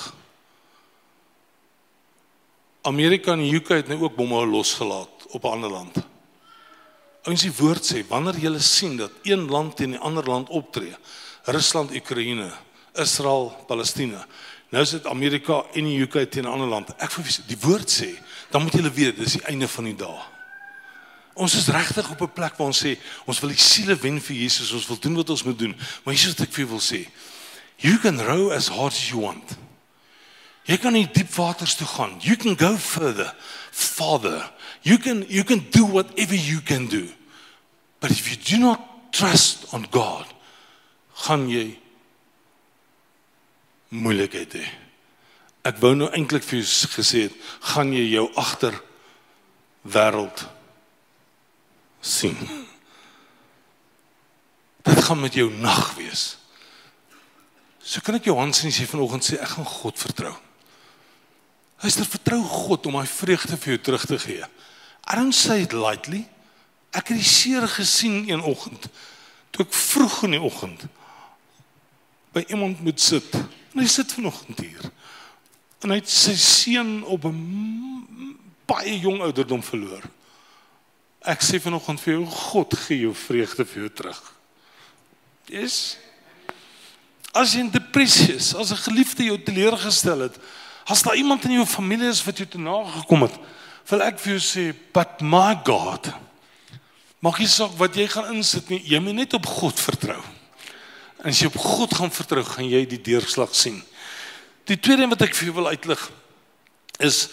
Amerika 2.87 3.33
en 3.35 3.43
die 3.43 3.55
UK 3.55 3.73
het 3.81 3.89
nou 3.91 4.05
ook 4.05 4.15
bomme 4.15 4.45
losgelaat 4.47 5.25
op 5.35 5.43
'n 5.43 5.47
ander 5.47 5.69
land. 5.69 5.95
Ouens 7.23 7.41
die 7.41 7.51
woord 7.57 7.83
sê 7.83 8.07
wanneer 8.07 8.37
jy 8.39 8.59
sien 8.59 8.95
dat 8.97 9.11
een 9.23 9.49
land 9.49 9.75
teen 9.75 9.89
die 9.89 9.99
ander 9.99 10.23
land 10.23 10.49
optree, 10.49 10.95
Rusland, 11.43 11.91
Oekraïne, 11.91 12.51
Israel, 12.93 13.63
Palestina. 13.67 14.25
Nou 14.69 14.83
is 14.83 14.89
dit 14.89 15.05
Amerika 15.05 15.63
en 15.73 15.83
die 15.83 15.99
UK 16.01 16.31
teen 16.31 16.43
'n 16.43 16.51
ander 16.51 16.67
land. 16.67 16.89
Ek 16.97 17.11
vir 17.11 17.23
die 17.47 17.59
woord 17.59 17.91
sê, 18.01 18.19
dan 18.49 18.61
moet 18.61 18.73
julle 18.73 18.91
weet 18.91 19.17
dis 19.17 19.31
die 19.31 19.43
einde 19.45 19.67
van 19.67 19.83
die 19.83 19.95
dae. 19.95 20.21
Ons 21.33 21.55
is 21.55 21.67
regtig 21.67 22.09
op 22.09 22.21
'n 22.21 22.33
plek 22.33 22.55
waar 22.57 22.67
ons 22.67 22.85
sê 22.85 22.97
ons 23.25 23.39
wil 23.39 23.49
die 23.49 23.59
siele 23.59 23.95
wen 23.95 24.21
vir 24.21 24.35
Jesus, 24.35 24.71
ons 24.71 24.87
wil 24.87 24.99
doen 24.99 25.15
wat 25.15 25.29
ons 25.29 25.43
moet 25.43 25.59
doen. 25.59 25.75
Maar 26.03 26.13
is 26.13 26.27
wat 26.27 26.39
ek 26.39 26.53
vir 26.53 26.67
wil 26.67 26.79
sê. 26.79 27.07
You 27.77 27.97
can 27.97 28.19
row 28.19 28.51
as 28.51 28.67
hard 28.67 28.93
as 28.93 29.09
you 29.09 29.21
want. 29.21 29.57
Jy 30.67 30.77
kan 30.83 30.95
in 30.99 31.07
diep 31.15 31.31
waters 31.35 31.77
toe 31.79 31.87
gaan. 31.87 32.17
You 32.19 32.35
can 32.35 32.57
go 32.59 32.75
further. 32.75 33.33
Father, 33.71 34.51
you 34.81 34.97
can 34.97 35.23
you 35.27 35.43
can 35.43 35.65
do 35.71 35.85
whatever 35.85 36.35
you 36.35 36.61
can 36.61 36.87
do. 36.87 37.07
But 37.99 38.11
if 38.11 38.29
you 38.29 38.37
do 38.37 38.63
not 38.63 39.11
trust 39.11 39.73
on 39.73 39.87
God, 39.91 40.27
gaan 41.23 41.47
jy 41.49 41.77
moeilikheid 43.95 44.57
hê. 44.59 44.65
Ek 45.67 45.79
wou 45.83 45.93
nou 45.95 46.09
eintlik 46.15 46.45
vir 46.47 46.61
jou 46.61 46.89
gesê 46.91 47.27
het, 47.27 47.35
gaan 47.73 47.93
jy 47.95 48.03
jou 48.11 48.27
agter 48.39 48.75
wêreld 49.87 50.43
sien. 52.03 52.37
Dit 54.87 54.99
gaan 55.03 55.23
met 55.23 55.35
jou 55.35 55.47
nag 55.51 55.95
wees. 55.97 56.35
So 57.83 58.03
kan 58.03 58.19
ek 58.19 58.27
jou 58.27 58.35
hand 58.37 58.55
sien 58.55 58.71
as 58.71 58.79
jy 58.79 58.87
vanoggend 58.87 59.23
sê 59.23 59.39
ek 59.39 59.55
gaan 59.55 59.67
God 59.67 59.99
vertrou. 59.99 60.35
Sê 61.81 62.03
vertrou 62.03 62.41
God 62.43 62.87
om 62.89 62.97
hy 62.97 63.05
vreugde 63.05 63.57
vir 63.57 63.75
jou 63.75 63.81
terug 63.85 64.05
te 64.09 64.17
gee. 64.19 64.45
I 65.07 65.15
don't 65.15 65.35
say 65.35 65.61
it 65.61 65.73
lightly. 65.73 66.25
Ek 66.91 67.11
het 67.11 67.19
die 67.19 67.27
seer 67.27 67.67
gesien 67.69 68.25
een 68.29 68.41
oggend 68.41 68.89
toe 69.51 69.65
ek 69.65 69.73
vroeg 69.73 70.17
in 70.27 70.35
die 70.35 70.41
oggend 70.43 70.83
by 72.35 72.43
iemand 72.53 72.81
moet 72.85 72.99
sit. 73.01 73.29
En 73.73 73.81
hy 73.81 73.87
sit 73.89 74.11
vanoggend 74.13 74.59
hier. 74.61 74.89
En 75.81 75.93
hy 75.93 75.99
het 76.01 76.09
sy 76.09 76.35
seun 76.37 77.03
op 77.05 77.25
'n 77.25 78.37
baie 78.65 78.99
jong 78.99 79.21
ouderdom 79.21 79.63
verloor. 79.63 80.03
Ek 81.21 81.41
sê 81.41 81.61
vanoggend 81.61 82.01
vir 82.01 82.13
jou 82.13 82.25
God 82.25 82.77
gee 82.77 82.99
jou 82.99 83.13
vreugde 83.15 83.65
vir 83.65 83.81
jou 83.81 83.89
terug. 83.89 84.21
Dis 85.45 85.97
As 87.37 87.53
jy 87.53 87.65
in 87.65 87.69
depressie 87.69 88.33
is, 88.33 88.55
as 88.55 88.71
'n 88.71 88.83
geliefde 88.87 89.23
jou 89.23 89.37
teleurgestel 89.37 90.19
het, 90.25 90.37
As 90.87 91.01
daar 91.03 91.15
iemand 91.15 91.43
in 91.43 91.51
jou 91.51 91.65
familie 91.67 92.07
is 92.07 92.23
wat 92.23 92.37
jou 92.39 92.47
te 92.47 92.59
nagekom 92.59 93.25
het, 93.25 93.33
wil 93.89 94.03
ek 94.05 94.19
vir 94.19 94.37
jou 94.37 94.43
sê, 94.43 94.75
"But 94.93 95.21
my 95.21 95.59
God, 95.65 96.13
maak 97.19 97.39
nie 97.39 97.47
saak 97.47 97.71
wat 97.77 97.95
jy 97.95 98.07
gaan 98.07 98.35
insit 98.35 98.69
nie, 98.69 98.81
jy 98.85 98.99
moet 98.99 99.15
net 99.15 99.33
op 99.33 99.45
God 99.45 99.79
vertrou." 99.79 100.21
En 101.19 101.29
as 101.29 101.39
jy 101.39 101.47
op 101.47 101.57
God 101.57 101.93
gaan 101.93 102.11
vertrou, 102.11 102.43
gaan 102.43 102.69
jy 102.69 102.85
die 102.85 103.01
deurslag 103.01 103.55
sien. 103.55 103.83
Die 104.65 104.79
tweede 104.79 105.01
ding 105.01 105.09
wat 105.09 105.21
ek 105.21 105.35
vir 105.35 105.45
jou 105.45 105.55
wil 105.55 105.67
uitlig 105.67 106.11
is 106.99 107.29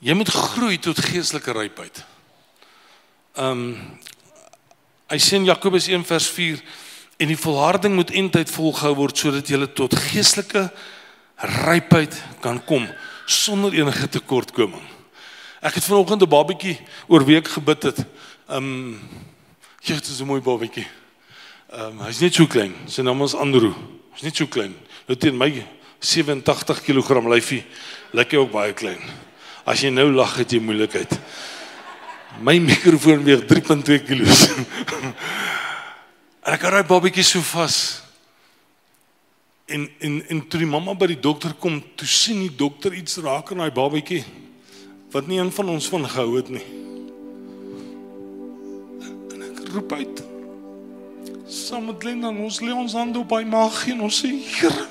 jy 0.00 0.14
moet 0.14 0.28
groei 0.28 0.78
tot 0.78 0.98
geestelike 0.98 1.52
rypheid. 1.52 2.04
Ehm 3.36 3.50
um, 3.50 3.98
hy 5.08 5.18
sê 5.18 5.36
in 5.36 5.44
Jakobus 5.44 5.88
1 5.88 6.04
vers 6.04 6.28
4 6.30 6.62
en 7.16 7.28
die 7.28 7.36
volharding 7.36 7.94
moet 7.94 8.10
eintyd 8.10 8.50
volgehou 8.50 8.94
word 8.94 9.16
sodat 9.16 9.48
jy 9.48 9.66
tot 9.66 9.94
geestelike 9.94 10.58
rypheid 10.58 10.93
kan 12.40 12.64
kom 12.64 12.88
sonder 13.26 13.72
enige 13.72 14.08
tekortkoming. 14.08 14.82
Ek 15.60 15.74
het 15.74 15.84
vanoggend 15.84 16.22
'n 16.22 16.28
babatjie 16.28 16.78
oor 17.08 17.24
week 17.24 17.48
gebid 17.48 17.82
het. 17.82 18.04
Um 18.48 19.00
jy 19.80 19.94
het 19.94 20.06
so 20.06 20.24
'n 20.24 20.26
mooi 20.26 20.40
babatjie. 20.40 20.86
Um 21.72 22.00
hy's 22.00 22.20
net 22.20 22.34
so 22.34 22.46
klein. 22.46 22.74
Sy 22.86 23.02
naam 23.02 23.22
is 23.22 23.34
Andrew. 23.34 23.72
Hy's 24.12 24.22
net 24.22 24.36
so 24.36 24.46
klein. 24.46 24.74
Nou 25.08 25.18
teen 25.18 25.36
my 25.36 25.66
87 25.98 26.82
kg 26.82 27.24
lyfie 27.28 27.64
lyk 28.12 28.30
hy 28.30 28.36
ook 28.36 28.52
baie 28.52 28.72
klein. 28.72 29.00
As 29.64 29.80
jy 29.80 29.90
nou 29.90 30.12
lag 30.12 30.36
het 30.36 30.50
jy 30.52 30.60
moeilikheid. 30.60 31.18
My 32.40 32.58
mikrofoon 32.58 33.24
weeg 33.24 33.46
3.2 33.46 34.04
kg. 34.04 34.28
ek 36.52 36.60
het 36.60 36.70
daai 36.70 36.84
babatjie 36.84 37.24
so 37.24 37.40
vas 37.40 38.03
En 39.64 39.88
en 39.98 40.28
en 40.28 40.46
toe 40.48 40.60
die 40.60 40.68
mamma 40.68 40.92
by 40.92 41.06
die 41.14 41.20
dokter 41.20 41.54
kom, 41.56 41.78
toe 41.96 42.08
sien 42.08 42.42
die 42.42 42.52
dokter 42.52 42.92
iets 42.92 43.16
raak 43.24 43.52
aan 43.52 43.62
daai 43.64 43.72
babatjie 43.72 44.20
wat 45.14 45.30
nie 45.30 45.38
een 45.38 45.52
van 45.54 45.70
ons 45.72 45.86
van 45.88 46.04
gehou 46.10 46.34
het 46.36 46.50
nie. 46.52 46.64
En 49.32 49.46
ek 49.46 49.62
roep 49.72 49.94
uit. 49.94 50.22
Saam 51.48 51.88
met 51.88 52.04
Linda, 52.04 52.28
ons 52.28 52.60
lê 52.60 52.74
ons 52.74 52.98
hande 52.98 53.22
op 53.22 53.32
hy 53.32 53.44
maag 53.48 53.78
en 53.94 54.04
ons 54.04 54.20
sê, 54.20 54.34
Here, 54.58 54.84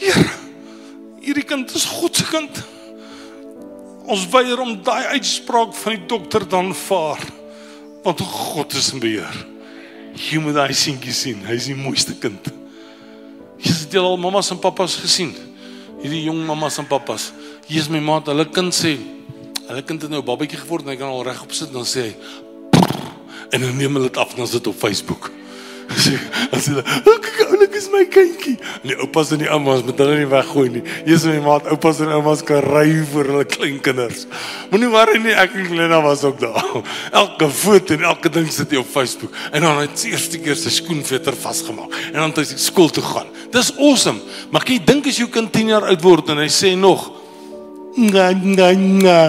Here, 0.00 0.26
hierdie 1.22 1.46
kind 1.46 1.70
is 1.76 1.86
God 1.92 2.18
se 2.18 2.26
kind. 2.32 2.62
Ons 4.08 4.26
weier 4.32 4.58
om 4.64 4.78
daai 4.82 5.12
uitspraak 5.18 5.76
van 5.76 5.98
die 5.98 6.06
dokter 6.08 6.48
dan 6.48 6.72
vaar. 6.88 7.20
Want 8.02 8.26
God 8.26 8.74
is 8.78 8.94
in 8.96 9.02
beheer. 9.04 9.42
Jy 10.18 10.40
moet 10.42 10.56
daai 10.56 10.72
seentjie 10.74 11.14
sien, 11.14 11.44
hy 11.46 11.60
is 11.60 11.68
die 11.70 11.78
mooiste 11.78 12.16
kind. 12.18 12.57
Jy 13.58 13.74
het 13.74 13.94
al 13.96 14.16
mammas 14.16 14.50
en 14.50 14.58
pappas 14.58 14.96
gesien 14.96 15.34
Hierdie 15.98 16.28
jong 16.28 16.44
mammas 16.46 16.78
en 16.78 16.86
pappas, 16.86 17.32
hier 17.66 17.82
is 17.82 17.88
my 17.90 17.98
maat, 17.98 18.28
hulle 18.30 18.44
kind 18.54 18.70
sê, 18.74 18.92
hulle 19.66 19.82
kind 19.82 20.02
het 20.02 20.10
nou 20.10 20.20
'n 20.22 20.26
babatjie 20.26 20.60
geword 20.60 20.86
en 20.86 20.90
hy 20.94 20.96
kan 20.96 21.10
al 21.10 21.24
regop 21.26 21.50
sit 21.52 21.72
dan 21.72 21.82
sê 21.82 22.02
hy 22.06 22.14
en 23.50 23.60
dan 23.60 23.76
neem 23.76 23.94
hulle 23.96 24.08
dit 24.08 24.16
af 24.16 24.30
en 24.30 24.44
dan 24.44 24.46
sit 24.46 24.66
op 24.66 24.76
Facebook. 24.78 25.30
Sê, 25.88 26.18
as 26.52 26.66
hulle, 26.68 26.82
"Kyk, 26.84 27.48
oulik 27.48 27.74
is 27.74 27.88
my 27.88 28.04
kindjie." 28.04 28.58
En 28.82 28.88
die 28.92 28.96
oupas 29.00 29.32
en 29.32 29.38
die 29.38 29.48
oumas 29.48 29.82
moet 29.82 29.98
hulle 29.98 30.18
nie 30.18 30.28
weggooi 30.28 30.68
nie. 30.68 30.82
Hier 31.06 31.14
is 31.14 31.24
my 31.24 31.38
maat, 31.40 31.66
oupas 31.66 32.00
en 32.00 32.12
oumas 32.12 32.42
kan 32.44 32.60
ry 32.60 33.02
vir 33.12 33.24
hulle 33.24 33.44
kleinkinders. 33.44 34.26
Moenie 34.70 34.90
worry 34.92 35.18
nie, 35.18 35.32
ek 35.32 35.54
en 35.54 35.66
Glenda 35.66 36.02
was 36.02 36.24
ook 36.24 36.40
daar. 36.40 36.84
Elke 37.12 37.48
foto 37.48 37.94
en 37.94 38.02
elke 38.02 38.28
ding 38.28 38.52
sit 38.52 38.70
hier 38.70 38.80
op 38.80 38.86
Facebook. 38.86 39.32
En 39.52 39.62
dan 39.62 39.80
het 39.80 40.02
hy 40.02 40.12
eerste 40.12 40.38
keer 40.38 40.56
sy 40.56 40.70
skoenveter 40.70 41.32
vasgemaak 41.32 41.90
en 42.12 42.20
dan 42.20 42.30
het 42.30 42.36
hy 42.36 42.56
skool 42.56 42.90
toe 42.90 43.02
gaan. 43.02 43.26
Dis 43.52 43.72
awesome. 43.78 44.20
Maar 44.52 44.64
kyk, 44.68 44.86
dink 44.86 45.08
as 45.08 45.18
jou 45.20 45.28
kind 45.32 45.50
10 45.52 45.72
jaar 45.72 45.88
oud 45.88 46.02
word 46.04 46.32
en 46.34 46.42
hy 46.42 46.48
sê 46.52 46.74
nog 46.76 47.06
nga 47.96 48.30
nga 48.32 48.68
nga. 48.76 49.20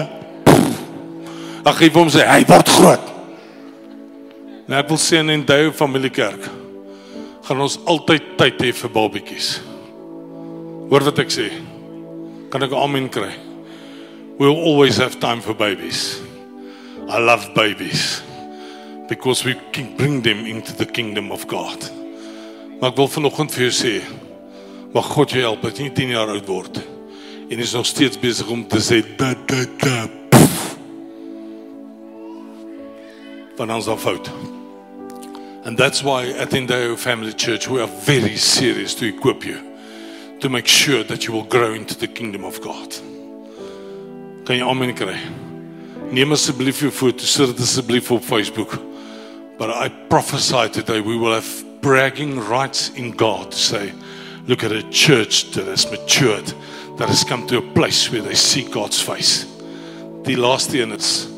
Ag, 1.64 1.80
hy 1.80 1.90
hom 1.94 2.10
sê 2.12 2.24
hy 2.28 2.44
word 2.48 2.72
groot. 2.76 3.06
En 4.68 4.78
ek 4.78 4.90
wil 4.92 5.00
sê 5.02 5.18
in 5.18 5.32
Endeavour 5.34 5.74
Familiekerk 5.74 6.46
gaan 7.48 7.62
ons 7.64 7.80
altyd 7.90 8.34
tyd 8.38 8.60
hê 8.62 8.70
vir 8.76 8.92
babatjies. 8.94 9.48
Hoor 10.90 11.06
wat 11.08 11.18
ek 11.24 11.32
sê? 11.34 11.48
Kan 12.50 12.62
ek 12.62 12.70
'n 12.70 12.82
amen 12.84 13.08
kry? 13.08 13.34
We'll 14.38 14.56
always 14.56 14.96
have 14.96 15.18
time 15.20 15.40
for 15.40 15.54
babies. 15.54 16.20
I 17.08 17.18
love 17.18 17.52
babies 17.54 18.22
because 19.08 19.44
we 19.44 19.54
can 19.72 19.96
bring 19.96 20.22
them 20.22 20.46
into 20.46 20.72
the 20.72 20.86
kingdom 20.86 21.32
of 21.32 21.46
God. 21.46 21.99
Maar 22.80 22.94
wil 22.94 23.08
mag 24.92 25.06
God 25.06 25.30
dat 25.60 25.76
jy 25.76 25.82
nie 25.82 25.92
10 25.92 26.08
jaar 26.08 26.28
oud 26.28 26.46
en 27.50 27.58
is 27.58 27.72
nog 27.72 27.86
steeds 27.86 28.18
om 28.46 28.66
te 28.68 28.80
da 29.16 29.34
da 29.46 29.64
da. 29.78 30.08
Want 33.56 34.00
fout. 34.00 34.30
And 35.64 35.76
that's 35.76 36.02
why 36.02 36.32
at 36.38 36.54
Indeo 36.54 36.96
Family 36.96 37.32
Church 37.32 37.68
we 37.68 37.80
are 37.80 37.90
very 38.04 38.36
serious 38.36 38.94
to 38.94 39.06
equip 39.06 39.44
you 39.44 39.58
to 40.38 40.48
make 40.48 40.66
sure 40.66 41.04
that 41.04 41.24
you 41.24 41.34
will 41.34 41.46
grow 41.48 41.74
into 41.74 41.94
the 41.94 42.06
kingdom 42.06 42.44
of 42.44 42.60
God. 42.60 43.02
Kan 44.44 44.56
jy 44.56 44.64
amen 44.64 44.94
kry? 44.94 45.18
Neem 46.10 46.32
asseblief 46.32 46.80
jou 46.80 46.90
foto, 46.90 47.26
sit 47.26 47.52
dit 47.52 47.60
asseblief 47.60 48.10
op 48.10 48.24
Facebook. 48.24 48.78
But 49.58 49.68
I 49.68 49.90
prophesy 50.08 50.70
today 50.72 51.00
we 51.00 51.18
will 51.18 51.32
have 51.32 51.69
bragging 51.80 52.38
rights 52.38 52.90
in 52.90 53.10
God 53.12 53.52
to 53.52 53.56
say, 53.56 53.92
look 54.46 54.64
at 54.64 54.72
a 54.72 54.82
church 54.90 55.50
that 55.52 55.66
has 55.66 55.90
matured, 55.90 56.46
that 56.98 57.08
has 57.08 57.24
come 57.24 57.46
to 57.46 57.58
a 57.58 57.62
place 57.62 58.10
where 58.10 58.22
they 58.22 58.34
see 58.34 58.64
God's 58.68 59.00
face. 59.00 59.46
Die 60.24 60.36
laaste 60.36 60.82
een 60.82 60.92
is 60.92 61.28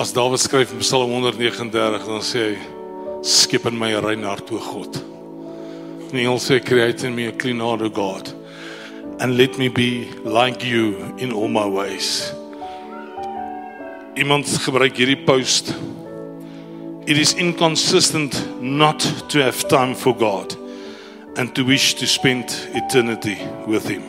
As 0.00 0.12
Dawid 0.12 0.40
skryf 0.40 0.72
in 0.72 0.80
Psalm 0.80 1.10
139 1.10 2.06
dan 2.06 2.22
sê 2.24 2.54
hy 2.54 3.22
skep 3.22 3.66
in 3.66 3.76
my 3.76 3.92
'n 3.92 4.04
rein 4.04 4.22
hart 4.24 4.50
o 4.52 4.56
God. 4.56 4.96
En 6.12 6.16
hy 6.16 6.38
sê 6.38 6.60
create 6.64 7.04
in 7.04 7.14
me 7.14 7.26
a 7.26 7.32
clean 7.32 7.60
heart 7.60 7.82
o 7.82 7.88
God 7.88 8.32
and 9.20 9.36
let 9.36 9.58
me 9.58 9.68
be 9.68 10.10
like 10.24 10.64
you 10.64 10.96
in 11.18 11.32
all 11.32 11.48
my 11.48 11.66
ways. 11.66 12.32
Iemand 14.16 14.48
gebruik 14.64 14.96
hierdie 14.96 15.24
post 15.26 15.74
It 17.10 17.18
is 17.18 17.34
inconsistent 17.34 18.62
not 18.62 19.00
to 19.30 19.42
have 19.42 19.66
time 19.66 19.96
for 19.96 20.14
God 20.14 20.54
and 21.36 21.52
to 21.56 21.64
wish 21.64 21.94
to 21.94 22.06
spend 22.06 22.44
eternity 22.72 23.36
with 23.66 23.88
him. 23.88 24.04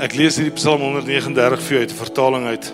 Ek 0.00 0.16
lees 0.16 0.38
hierdie 0.40 0.54
Psalm 0.56 0.80
139 0.80 1.60
vir 1.60 1.74
jou 1.74 1.82
uit 1.82 1.92
'n 1.92 1.98
vertaling 1.98 2.46
uit. 2.48 2.72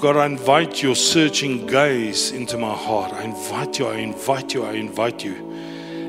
God, 0.00 0.16
I 0.16 0.24
invite 0.24 0.80
your 0.80 0.96
searching 0.96 1.68
gaze 1.68 2.32
into 2.32 2.56
my 2.56 2.72
heart. 2.72 3.12
I 3.12 3.24
invite 3.24 3.78
you, 3.78 3.92
I 3.92 4.00
invite 4.00 4.56
you, 4.56 4.64
I 4.64 4.80
invite 4.80 5.22
you. 5.22 5.36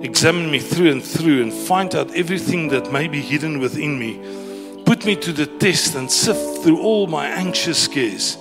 Examine 0.02 0.50
me 0.50 0.60
through 0.60 0.92
and 0.92 1.04
through 1.04 1.42
and 1.44 1.52
find 1.52 1.94
out 1.96 2.16
everything 2.16 2.70
that 2.70 2.94
may 2.94 3.10
be 3.10 3.20
hidden 3.20 3.60
within 3.60 4.00
me. 4.00 4.22
Put 4.86 5.04
me 5.04 5.18
to 5.18 5.34
the 5.34 5.48
test 5.60 5.96
and 5.96 6.10
sift 6.10 6.64
through 6.64 6.80
all 6.80 7.08
my 7.08 7.28
anxious 7.28 7.90
cares. 7.90 8.38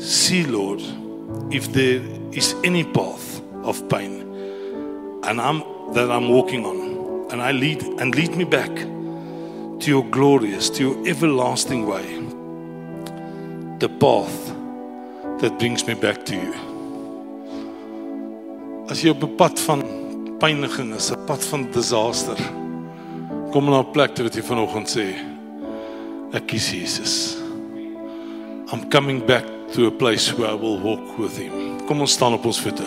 See, 0.00 0.42
Lord, 0.42 0.82
if 1.52 1.72
there 1.72 2.17
is 2.38 2.54
any 2.62 2.84
path 2.84 3.42
of 3.64 3.88
pain 3.88 4.22
and 5.24 5.40
I'm 5.40 5.58
that 5.94 6.08
I'm 6.10 6.28
walking 6.28 6.64
on 6.64 7.30
and 7.32 7.42
I 7.42 7.50
lead 7.50 7.82
and 7.82 8.14
lead 8.14 8.36
me 8.36 8.44
back 8.44 8.74
to 9.80 9.86
your 9.94 10.04
glorious 10.04 10.70
to 10.70 10.82
your 10.86 11.08
everlasting 11.08 11.86
way 11.86 12.06
the 13.80 13.88
path 13.88 14.54
that 15.40 15.58
brings 15.58 15.86
me 15.86 15.94
back 15.94 16.24
to 16.26 16.34
you. 16.34 16.54
As 18.90 19.02
jy 19.02 19.10
op 19.10 19.22
'n 19.22 19.36
pad 19.36 19.58
van 19.66 19.82
pyniging 20.38 20.94
is, 20.94 21.10
'n 21.10 21.24
pad 21.26 21.44
van 21.50 21.70
disaster, 21.70 22.38
kom 23.52 23.64
na 23.66 23.80
'n 23.80 23.92
plek 23.92 24.16
waar 24.18 24.30
jy 24.30 24.42
vanoggend 24.42 24.88
sê, 24.88 25.06
ek 26.32 26.46
kies 26.46 26.70
Jesus. 26.70 27.36
I'm 28.72 28.88
coming 28.90 29.20
back 29.26 29.57
to 29.72 29.86
a 29.86 29.90
place 29.90 30.32
where 30.32 30.50
I 30.50 30.54
will 30.54 30.78
walk 30.78 31.18
with 31.18 31.36
him. 31.36 31.86
Kom 31.86 32.00
ons 32.00 32.12
staan 32.12 32.32
op 32.32 32.44
ons 32.48 32.60
voete. 32.60 32.86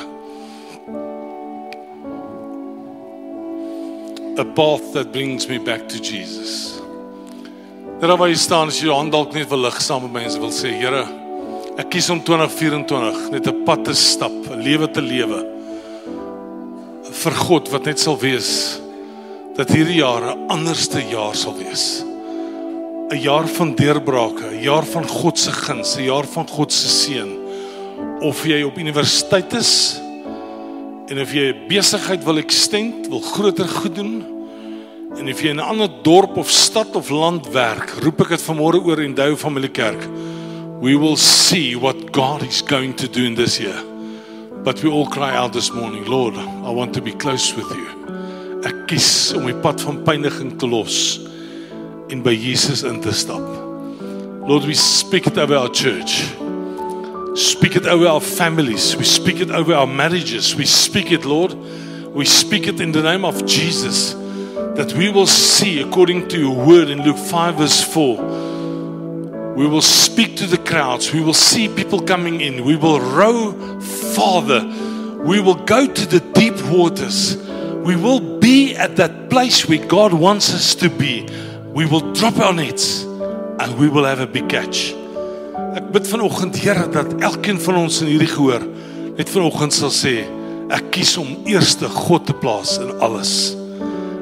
A 4.40 4.46
path 4.46 4.94
that 4.94 5.12
brings 5.12 5.48
me 5.48 5.60
back 5.60 5.88
to 5.90 5.98
Jesus. 5.98 6.82
Daar 8.02 8.18
waar 8.18 8.32
jy 8.32 8.38
staan 8.42 8.72
as 8.72 8.80
jy 8.82 8.88
jou 8.90 8.98
hand 8.98 9.14
dalk 9.14 9.34
net 9.34 9.50
wil 9.52 9.62
lig 9.68 9.82
saam 9.82 10.08
met 10.08 10.16
my 10.16 10.24
en 10.26 10.40
wil 10.42 10.54
sê 10.56 10.72
Here, 10.74 11.04
ek 11.78 11.92
kies 11.94 12.10
om 12.10 12.22
2024 12.26 13.30
net 13.32 13.48
'n 13.48 13.64
pad 13.66 13.86
te 13.86 13.94
stap, 13.94 14.32
'n 14.32 14.64
lewe 14.64 14.88
te 14.90 15.02
lewe 15.02 15.46
vir 17.12 17.36
God 17.46 17.70
wat 17.70 17.86
net 17.86 18.00
sal 18.00 18.18
wees 18.18 18.80
dat 19.58 19.70
hierdie 19.70 20.00
jaar 20.02 20.24
'n 20.34 20.50
anderste 20.50 21.02
jaar 21.12 21.36
sal 21.36 21.54
wees. 21.54 22.11
'n 23.12 23.20
Jaar 23.20 23.48
van 23.48 23.76
deurbrake, 23.76 24.46
'n 24.52 24.62
jaar 24.62 24.86
van 24.86 25.08
God 25.08 25.40
se 25.40 25.52
guns, 25.52 25.96
'n 25.96 26.04
jaar 26.04 26.26
van 26.26 26.48
God 26.48 26.72
se 26.72 26.88
seën. 26.88 27.40
Of 28.22 28.46
jy 28.46 28.64
op 28.64 28.78
universiteit 28.78 29.54
is 29.54 30.00
en 31.08 31.20
of 31.20 31.34
jy 31.34 31.56
besigheid 31.68 32.24
wil 32.24 32.38
extend, 32.38 33.08
wil 33.08 33.20
groter 33.20 33.68
goed 33.68 33.96
doen, 33.96 34.32
En 35.20 35.28
of 35.28 35.42
jy 35.44 35.50
in 35.52 35.60
'n 35.60 35.60
ander 35.60 35.90
dorp 36.02 36.38
of 36.38 36.50
stad 36.50 36.96
of 36.96 37.10
land 37.10 37.48
werk, 37.52 37.90
roep 38.00 38.22
ek 38.22 38.30
dit 38.30 38.42
vanmôre 38.42 38.80
oor 38.80 39.02
in 39.02 39.14
Dou 39.14 39.36
Familie 39.36 39.70
Kerk. 39.70 40.08
We 40.80 40.98
will 40.98 41.18
see 41.18 41.78
what 41.78 41.96
God 42.16 42.42
is 42.48 42.62
going 42.62 42.96
to 42.96 43.10
do 43.10 43.26
in 43.26 43.36
this 43.36 43.58
year. 43.58 43.84
But 44.64 44.82
we 44.82 44.90
all 44.90 45.08
cry 45.08 45.36
out 45.36 45.54
this 45.54 45.72
morning, 45.72 46.08
Lord, 46.08 46.36
I 46.38 46.72
want 46.72 46.94
to 46.94 47.02
be 47.02 47.12
close 47.12 47.54
with 47.56 47.70
you. 47.76 47.88
Ek 48.64 48.88
kies 48.88 49.34
om 49.36 49.44
my 49.44 49.54
pad 49.54 49.82
van 49.82 50.04
pyniging 50.04 50.58
te 50.58 50.68
los 50.68 51.20
en 52.12 52.22
by 52.22 52.36
Jesus 52.36 52.84
in 52.84 53.00
te 53.00 53.12
stap. 53.12 53.42
Lord, 54.48 54.66
we 54.66 54.74
speak 54.74 55.28
it 55.28 55.38
over 55.38 55.56
our 55.56 55.70
church. 55.70 56.26
Speak 57.36 57.76
it 57.76 57.88
over 57.88 58.08
our 58.08 58.22
families. 58.22 58.96
We 58.98 59.06
speak 59.06 59.40
it 59.40 59.50
over 59.50 59.74
our 59.74 59.88
marriages. 59.88 60.56
We 60.56 60.66
speak 60.66 61.12
it, 61.12 61.24
Lord. 61.24 61.56
We 62.14 62.26
speak 62.26 62.68
it 62.68 62.82
in 62.82 62.92
the 62.92 63.02
name 63.02 63.24
of 63.24 63.46
Jesus 63.46 64.16
that 64.76 64.94
we 64.98 65.10
will 65.10 65.28
see 65.28 65.82
according 65.82 66.28
to 66.30 66.40
your 66.40 66.56
word 66.56 66.90
in 66.90 67.04
Luke 67.04 67.18
5 67.18 67.56
verse 67.56 67.84
4 67.84 68.18
we 69.56 69.68
will 69.68 69.82
speak 69.82 70.38
to 70.38 70.48
the 70.48 70.58
crowds 70.58 71.14
we 71.14 71.20
will 71.22 71.34
see 71.34 71.68
people 71.68 72.00
coming 72.00 72.40
in 72.40 72.64
we 72.64 72.78
will 72.78 73.00
row 73.00 73.52
farther 73.82 74.64
we 75.24 75.42
will 75.42 75.56
go 75.66 75.86
to 75.86 76.06
the 76.06 76.22
deep 76.34 76.60
waters 76.68 77.36
we 77.84 77.96
will 77.96 78.40
be 78.40 78.76
at 78.76 78.96
that 78.96 79.30
place 79.30 79.68
where 79.68 79.86
God 79.86 80.14
wants 80.14 80.54
us 80.54 80.74
to 80.76 80.90
be 80.90 81.28
we 81.74 81.86
will 81.86 82.04
drop 82.14 82.38
our 82.40 82.54
nets 82.54 83.04
and 83.62 83.78
we 83.78 83.88
will 83.88 84.06
have 84.08 84.24
a 84.24 84.28
big 84.28 84.50
catch 84.52 84.92
ek 85.78 85.92
bid 85.96 86.08
vanoggend 86.08 86.60
Here 86.60 86.88
dat 86.92 87.16
elkeen 87.22 87.62
van 87.62 87.84
ons 87.86 88.02
in 88.04 88.14
hierdie 88.14 88.32
gehoor 88.32 88.68
net 89.18 89.32
vanoggend 89.32 89.76
sal 89.76 89.94
sê 89.94 90.22
ek 90.72 90.94
kies 90.96 91.18
om 91.20 91.34
eerste 91.50 91.90
God 91.92 92.30
te 92.30 92.36
plaas 92.38 92.78
in 92.80 92.94
alles 93.04 93.54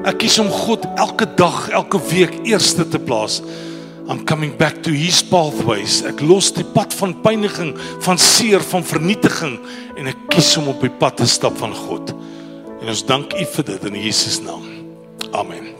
Ek 0.08 0.22
kies 0.22 0.38
om 0.40 0.48
God 0.48 0.86
elke 0.96 1.26
dag, 1.36 1.66
elke 1.76 2.00
week 2.08 2.38
eerste 2.48 2.86
te 2.88 2.98
plaas. 2.98 3.40
I'm 4.08 4.24
coming 4.24 4.54
back 4.56 4.80
to 4.86 4.94
his 4.96 5.20
pathways. 5.22 6.00
Ek 6.08 6.22
los 6.24 6.48
die 6.56 6.64
pad 6.64 6.94
van 6.96 7.12
pyniging, 7.22 7.74
van 8.06 8.18
seer, 8.18 8.64
van 8.72 8.86
vernietiging 8.86 9.58
en 10.00 10.08
ek 10.10 10.24
kies 10.32 10.54
om 10.60 10.72
op 10.72 10.80
die 10.82 10.92
pad 11.02 11.20
te 11.20 11.28
stap 11.28 11.60
van 11.60 11.76
God. 11.76 12.14
En 12.80 12.88
ons 12.88 13.04
dank 13.06 13.36
U 13.36 13.44
vir 13.58 13.68
dit 13.74 13.86
in 13.92 14.00
Jesus 14.08 14.40
naam. 14.46 14.64
Amen. 15.36 15.79